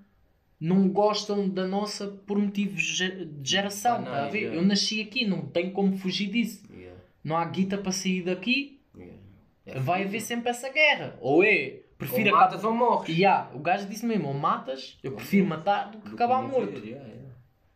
[0.59, 4.53] não gostam da nossa por motivos de geração, Banais, estás a ver?
[4.53, 4.57] é.
[4.57, 6.63] Eu nasci aqui, não tenho como fugir disso.
[6.71, 9.17] Yeah, Não há guita para sair daqui, yeah.
[9.65, 11.17] É vai haver sempre essa guerra.
[11.21, 13.23] Ou é, prefiro Ou acabar- matas ou morres.
[13.23, 16.81] Há, o gajo disse mesmo, ou matas, eu prefiro matar do que acabar morto.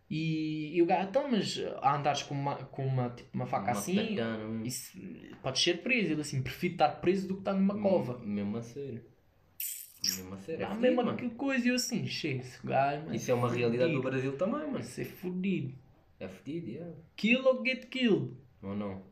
[0.09, 3.65] E, e o gajo, então, mas a andares com uma, com uma, tipo, uma faca
[3.65, 4.65] Uma assim, katana, mesmo.
[4.65, 4.97] isso,
[5.43, 6.13] podes ser preso.
[6.13, 8.17] Ele assim, prefiro estar preso do que estar numa cova.
[8.19, 9.03] Mesmo a sério.
[10.03, 10.65] Mesmo a sério.
[10.65, 11.11] É fodido, mano.
[11.11, 13.15] aquela coisa e eu assim, cheio, esse gajo, mano.
[13.15, 14.01] Isso é uma realidade do.
[14.01, 14.73] Brasil também, mano.
[14.73, 15.75] Vai ser fodido.
[16.19, 16.95] É fedido, yeah.
[17.15, 18.33] Kill or get killed.
[18.63, 19.03] Ou não?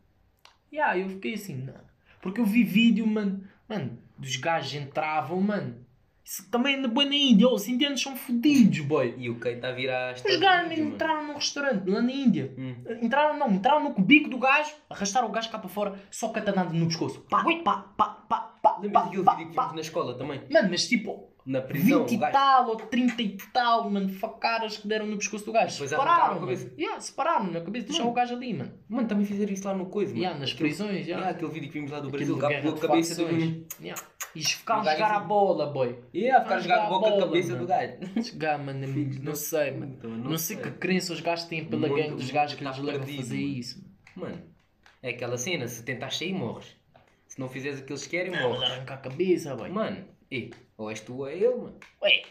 [0.74, 1.80] Yeah, eu fiquei assim, não.
[2.22, 5.86] Porque eu vi vídeo, mano, mano, dos gajos entravam, mano.
[6.28, 9.16] Isso também é boa na Índia, oh, os indianos são fodidos, boy.
[9.18, 12.54] E o Kei está a virar Os gajos entraram num restaurante lá na Índia.
[12.58, 12.76] Hum.
[13.02, 16.74] Entraram, não, entraram no cubico do gajo, arrastaram o gajo cá para fora, só catanado
[16.74, 17.22] no pescoço.
[17.30, 20.42] Pá, pá, pá, pá, pá, Lembras pá, daquele vídeo que vimos na escola também?
[20.52, 22.34] Mano, mas tipo, Na prisão, 20 o e gajo.
[22.34, 25.72] tal ou 30 e tal, mano, facadas que deram no pescoço do gajo.
[25.72, 26.72] Depois Separaram, mano.
[26.78, 28.74] Yeah, separaram na cabeça, deixaram o gajo ali, mano.
[28.90, 30.22] Mano, também fizeram isso lá no coisa, mano.
[30.24, 31.08] Yeah, nas Aquele- prisões, yeah.
[31.08, 32.88] Yeah, aquele vídeo que vimos lá do Brasil, de a cabeça do...
[33.30, 33.62] facções.
[33.80, 34.04] Yeah.
[34.36, 36.00] E ficaram a jogar a assim- bola, boy.
[36.14, 37.62] Yeah, ficar a jogar a boca a bola, cabeça mano.
[37.62, 37.94] do gajo.
[38.38, 38.88] Gajo, mano, é
[39.24, 39.94] não sei, mano.
[39.98, 43.02] Então, Não sei que crença os gajos têm pela gangue dos gajos que lhes levam
[43.04, 43.82] a fazer isso.
[44.16, 44.38] Mano,
[45.02, 46.76] é aquela cena, se tentares sair, morres.
[47.38, 48.64] Se não fizeres o que eles querem, Mas morres.
[48.64, 49.70] arrancar a cabeça, boy.
[49.70, 51.76] Mano, e, ou és tu ou é ele, mano.
[52.02, 52.24] Ué,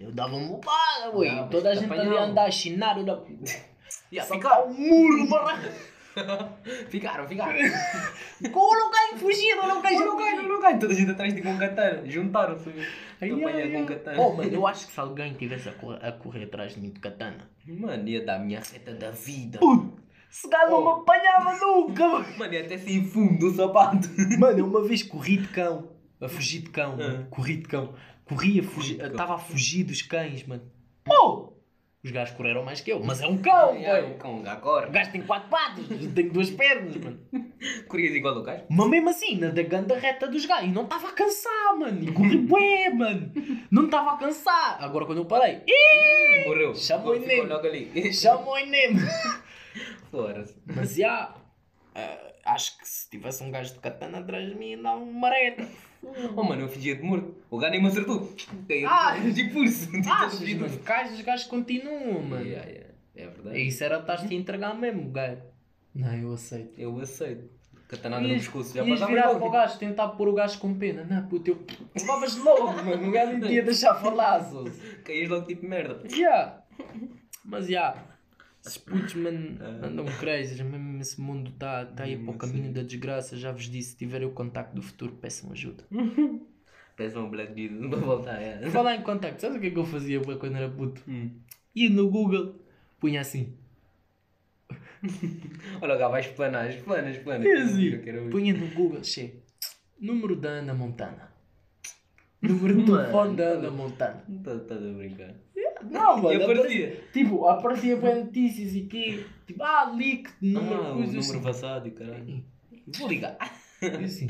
[0.00, 1.30] eu dava uma bala, ué.
[1.30, 2.22] Não, Toda a te gente ali apanhavam.
[2.22, 3.26] a andar a chinar, eu dava...
[4.10, 5.60] Yeah, ficaram, o muro, barra...
[6.88, 7.58] ficaram, ficaram.
[8.50, 11.34] Como o gajo fugiu, não Olha o gajo, olha o gajo, toda a gente atrás
[11.34, 12.10] de com katana.
[12.10, 12.70] Juntaram-se.
[13.20, 14.20] Estou apanhado com katana.
[14.20, 16.90] Oh, mano, eu acho que se alguém tivesse a correr, a correr atrás de mim
[16.90, 17.46] de katana...
[17.66, 19.58] Mano, ia dar a minha reta da vida.
[19.58, 20.02] Puto,
[20.36, 20.94] esse gajo não Oh.
[20.96, 22.26] me apanhava nunca, mano.
[22.38, 24.08] Mano, ia até sem fundo o sapato.
[24.38, 25.88] Mano, eu uma vez corri de cão.
[26.20, 26.96] A fugir de cão, Ah.
[26.96, 27.26] mano.
[27.30, 27.94] Corri de cão.
[28.24, 28.96] Corri a fugir.
[28.98, 29.06] cão.
[29.06, 30.62] Estava a fugir dos cães, mano.
[31.08, 31.52] Oh!
[32.02, 33.02] Os gajos correram mais que eu.
[33.02, 34.14] Mas é um cão, Yeah, boy.
[34.14, 34.90] o cão O agora.
[34.90, 35.84] gajo tem quatro patas.
[35.90, 37.18] Eu tenho duas pernas, mano.
[37.88, 38.64] Corrias igual o gajo?
[38.68, 40.68] Mas mesmo assim, na da ganda reta dos gajos.
[40.68, 42.02] E não estava a cansar, mano.
[42.02, 43.32] E corri bué, mano.
[43.70, 44.76] Não estava a cansar.
[44.82, 45.62] Agora quando eu parei.
[45.66, 46.74] Ih, Morreu.
[46.74, 48.12] Chamou o Enem.
[48.12, 48.96] Chamou o Enem.
[50.10, 50.54] Fora-se.
[50.74, 51.34] Mas já.
[51.94, 55.66] ah, acho que se tivesse um gajo de katana atrás de mim, dá uma mareta.
[56.36, 57.34] Oh mano, eu fingia de morto.
[57.50, 58.30] O gajo nem me acertou.
[58.68, 59.16] Caiu Ah!
[59.32, 59.88] de pulso.
[60.06, 60.38] Ah, os
[60.82, 62.44] gajos, os gajos continuam, mano.
[62.44, 62.94] Yeah, yeah.
[63.16, 63.60] É verdade.
[63.62, 65.40] Isso era estás-te a entregar mesmo, gajo.
[65.94, 66.78] Não, eu aceito.
[66.78, 67.48] Eu aceito.
[67.88, 68.74] Catanada no pescoço.
[68.74, 71.04] Já ias virar para o gajo, tentar pôr o gajo com pena.
[71.04, 71.64] Não, puto, eu
[71.94, 73.08] levavas logo, mano.
[73.08, 74.44] O gajo não te ia deixar falar.
[75.04, 76.02] Caías logo tipo merda.
[76.08, 76.60] Já.
[77.44, 77.94] Mas já.
[78.64, 79.86] Esses putos, mano, Ah.
[79.86, 80.62] andam crazy.
[80.64, 83.36] Mesmo esse mundo está tá aí para o caminho da desgraça.
[83.36, 85.84] Já vos disse, se tiverem o contacto do futuro, peçam ajuda.
[86.96, 88.40] Peça um Black Jesus para voltar.
[88.40, 88.70] É.
[88.70, 91.02] Falar em contacto, sabes o que é que eu fazia quando era puto?
[91.08, 91.28] Hum.
[91.74, 92.54] Ia no Google,
[93.00, 93.52] punha assim.
[95.82, 97.44] Olha, gajo vai explanar, explana, explana.
[97.46, 97.98] É assim.
[98.30, 99.42] Punha no Google, che.
[100.00, 101.32] Número da Ana Montana.
[102.40, 104.22] Número de telefone da Ana Montana.
[104.28, 105.34] Estás Tá, a brincar.
[105.90, 106.32] Não, mano.
[106.38, 107.00] E aparecia.
[107.12, 109.24] Tipo, aparecia bem notícias e que.
[109.46, 111.42] Tipo, ah, leak, número, Ah, o coisa número assim.
[111.42, 112.44] passado e caralho.
[112.98, 113.36] Vou ligar.
[113.82, 114.26] E assim.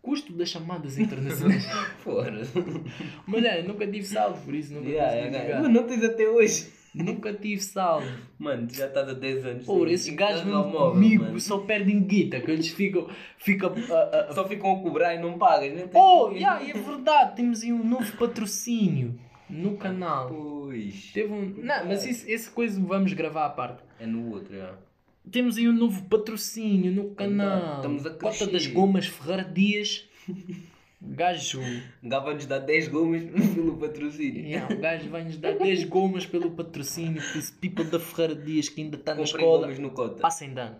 [0.00, 1.66] Custo das chamadas internacionais.
[1.98, 2.40] Fora.
[3.26, 5.62] Mas é, nunca tive saldo, por isso nunca Yeah, consegui yeah, ligar.
[5.62, 6.78] Mas não tens até hoje.
[6.94, 8.06] Nunca tive saldo.
[8.38, 9.66] Mano, tu já estás há 10 anos.
[9.66, 11.40] Pô, esses gajos mesmo comigo mano.
[11.40, 13.06] só perdem guita, que eles ficam.
[13.36, 15.84] ficam a- a- Só ficam a cobrar e não pagas, né?
[15.92, 19.18] Oh, yeah, é verdade, temos aí um novo patrocínio
[19.50, 20.30] no canal.
[20.68, 21.10] Pois.
[21.14, 21.54] Teve um.
[21.62, 23.82] Não, mas isso, esse coisa vamos gravar à parte.
[23.98, 24.74] É no outro, já.
[25.32, 27.76] Temos aí um novo patrocínio no canal.
[27.76, 28.52] Estamos a Cota crescer.
[28.52, 30.06] das Gomas Ferreira Dias.
[31.00, 31.60] Gajo.
[32.02, 33.22] O gajo vai-nos dar 10 gomas
[33.54, 34.44] pelo patrocínio.
[34.44, 37.22] Yeah, o gajo vai nos dar 10 gomas pelo patrocínio.
[37.22, 39.60] Por isso, people da Ferreira Dias que ainda está na escola.
[39.62, 40.20] gomas no cota.
[40.20, 40.76] Passem dano.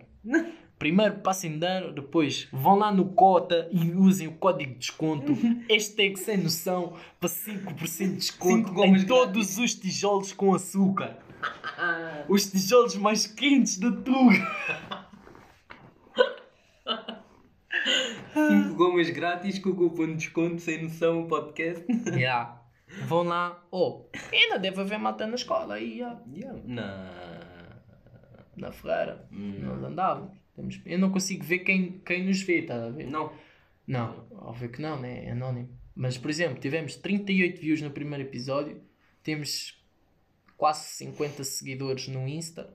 [0.79, 5.33] Primeiro passem dano, depois vão lá no cota e usem o código de desconto.
[5.69, 11.17] Hashtag sem noção para 5% de desconto Cinco em todos os tijolos com açúcar.
[12.27, 14.57] Os tijolos mais quentes da Tuga.
[18.33, 21.85] 5 gomas grátis com o cupom de desconto sem noção o podcast.
[22.11, 22.61] Yeah.
[23.05, 23.63] Vão lá.
[23.71, 26.19] Oh, ainda deve haver malta na escola aí, yeah.
[26.33, 26.59] Yeah.
[26.65, 26.83] Não.
[28.57, 29.27] na Ferreira.
[29.31, 29.59] Hum.
[29.61, 30.38] Nós andávamos.
[30.59, 33.07] Temos- Eu não consigo ver quem, quem nos vê, estás a ver?
[33.07, 33.31] Não.
[33.87, 35.25] Não, óbvio que não, né?
[35.25, 35.69] É anónimo.
[35.95, 38.81] Mas, por exemplo, tivemos 38 views no primeiro episódio,
[39.23, 39.81] temos
[40.57, 42.73] quase 50 seguidores no Insta.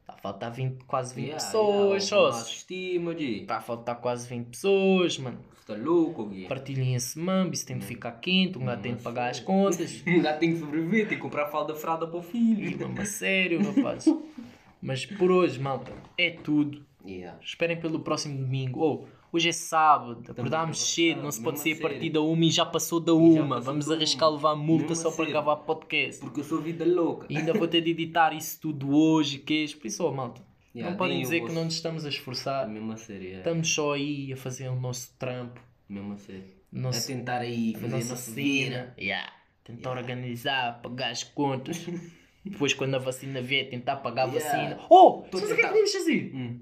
[0.00, 2.42] Está a faltar 20, quase 20 Yeah, pessoas, yeah, só.
[2.48, 3.24] Estima, G.
[3.42, 5.38] Está a faltar quase 20 pessoas, mano.
[5.60, 6.46] Está louco, Gui.
[6.46, 9.90] Partilhem esse mambo, isso tem de ficar quente, um gajo tem de pagar as contas.
[10.22, 12.78] Já tem que sobreviver, tem que comprar fralda fralda para o filho.
[12.80, 14.04] Mama, sério, rapaz.
[14.80, 16.86] Mas por hoje, malta, é tudo.
[17.06, 17.38] Yeah.
[17.42, 18.80] Esperem pelo próximo domingo.
[18.80, 22.50] Ou hoje é sábado, acordámos cedo, não se pode ser a partir da uma e
[22.50, 23.60] já passou da uma.
[23.60, 26.20] Vamos arriscar levar multa só para gravar podcast.
[26.20, 27.26] Porque eu sou vida louca.
[27.30, 30.42] E ainda vou ter de editar isso tudo hoje, que é por isso, ó, malta.
[30.74, 32.68] Yeah, não podem dizer que não nos estamos a esforçar.
[32.68, 33.38] Mesmo a sério, é.
[33.38, 36.44] Estamos só aí a fazer o nosso trampo, Mesmo a sério.
[36.70, 38.94] o A nosso, tentar aí fazer a nossa nossa cena.
[38.98, 39.32] Yeah.
[39.64, 41.78] Tentar organizar, pagar as contas.
[42.44, 44.50] Depois, quando a vacina vier, tentar pagar a Yeah.
[44.50, 44.86] vacina.
[44.90, 45.24] Oh!
[45.32, 46.32] Sabes o que é que podemos fazer?
[46.34, 46.60] Hum.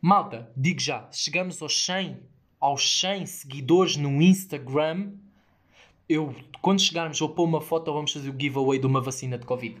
[0.00, 2.16] Malta, digo já, chegamos aos 100,
[2.58, 5.12] aos 100 seguidores no Instagram.
[6.08, 9.44] Eu, quando chegarmos, vou pôr uma foto, vamos fazer o giveaway de uma vacina de
[9.46, 9.76] Covid.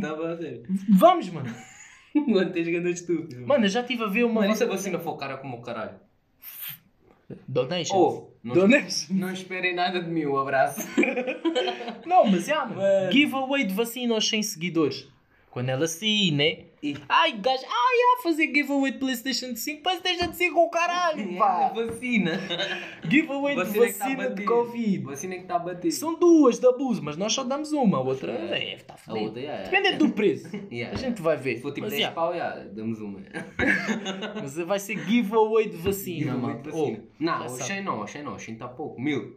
[0.00, 0.64] Dá pra fazer.
[0.88, 1.54] Vamos, mano.
[2.14, 3.34] Mano, tens grande estúpido.
[3.36, 4.98] Mano, Mano, eu já estive a ver uma Mano, se a vacina.
[4.98, 5.98] for cara como o caralho?
[7.48, 7.96] Donation.
[7.96, 9.14] Oh, não, Donation.
[9.14, 10.86] não esperem nada de mim, um abraço.
[12.04, 13.10] Não, mas já, mano.
[13.10, 15.08] Giveaway de vacina aos 100 seguidores.
[15.50, 16.64] Quando ela sair, né?
[16.82, 19.82] E- Ai, gajo, ai, ia fazer giveaway de PlayStation 5.
[19.84, 21.68] PlayStation 5 com o caralho, É, pá.
[21.68, 22.32] vacina.
[23.08, 24.44] Giveaway de Vacina tá a vacina de bater.
[24.44, 25.04] Covid.
[25.04, 25.92] Vacina que está a bater.
[25.92, 27.98] São duas de abuso, mas nós só damos uma.
[27.98, 29.26] A outra é, está fodido.
[29.26, 30.50] outra, yeah, Dependendo do preço.
[30.72, 30.96] Yeah.
[30.96, 31.56] A gente vai ver.
[31.56, 33.20] Se for tipo mas, 10 yeah, pau, yeah, damos uma.
[34.40, 36.62] mas vai ser giveaway de vacina, mano.
[36.62, 36.70] de.
[36.70, 37.48] Oh, não.
[37.48, 39.00] 100 não, 100 não, 100 está pouco.
[39.00, 39.36] Mil.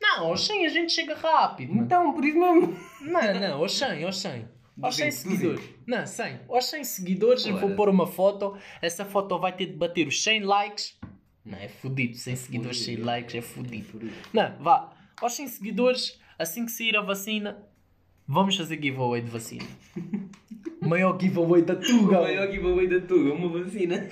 [0.00, 1.84] Não, aos 100 a gente chega rápido, mano.
[1.84, 2.76] Então, por isso mesmo.
[3.02, 4.48] Não, não, aos 100, aos 100.
[4.80, 5.70] Aos 100 Duzentos, seguidores.
[5.86, 6.40] Não, 100.
[6.48, 8.56] Aos 100 seguidores vou pôr uma foto.
[8.80, 10.96] Essa foto vai ter de bater os 100 likes.
[11.44, 12.16] Não, é fudido.
[12.16, 14.10] 100 seguidores, 100 likes é fudido.
[14.32, 14.92] Não, vá.
[15.20, 17.58] Aos 100 seguidores, assim que sair a vacina,
[18.26, 19.66] vamos fazer giveaway de vacina.
[20.80, 22.20] O maior giveaway da O Tuga.
[22.22, 24.08] maior giveaway da Tuga, uma vacina.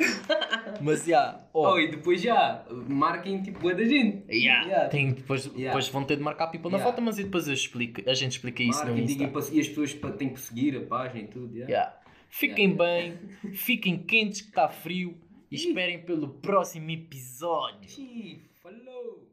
[0.80, 1.78] Mas já, Oh, ó.
[1.78, 4.24] e depois já, marquem tipo boa da gente.
[4.30, 4.66] Yeah.
[4.66, 4.88] Yeah.
[4.88, 5.66] Tem, depois, Yeah.
[5.66, 6.92] depois vão ter de marcar people na Yeah.
[6.92, 9.68] foto, mas depois eu explico, a gente explica isso no Marquem, digam para- e as
[9.68, 11.54] pessoas têm que seguir a página e tudo.
[11.54, 11.72] Yeah.
[11.72, 11.96] Yeah.
[12.28, 13.16] Fiquem bem,
[13.52, 15.16] fiquem quentes que está frio
[15.50, 17.88] e esperem pelo próximo episódio.
[18.62, 19.25] Falou!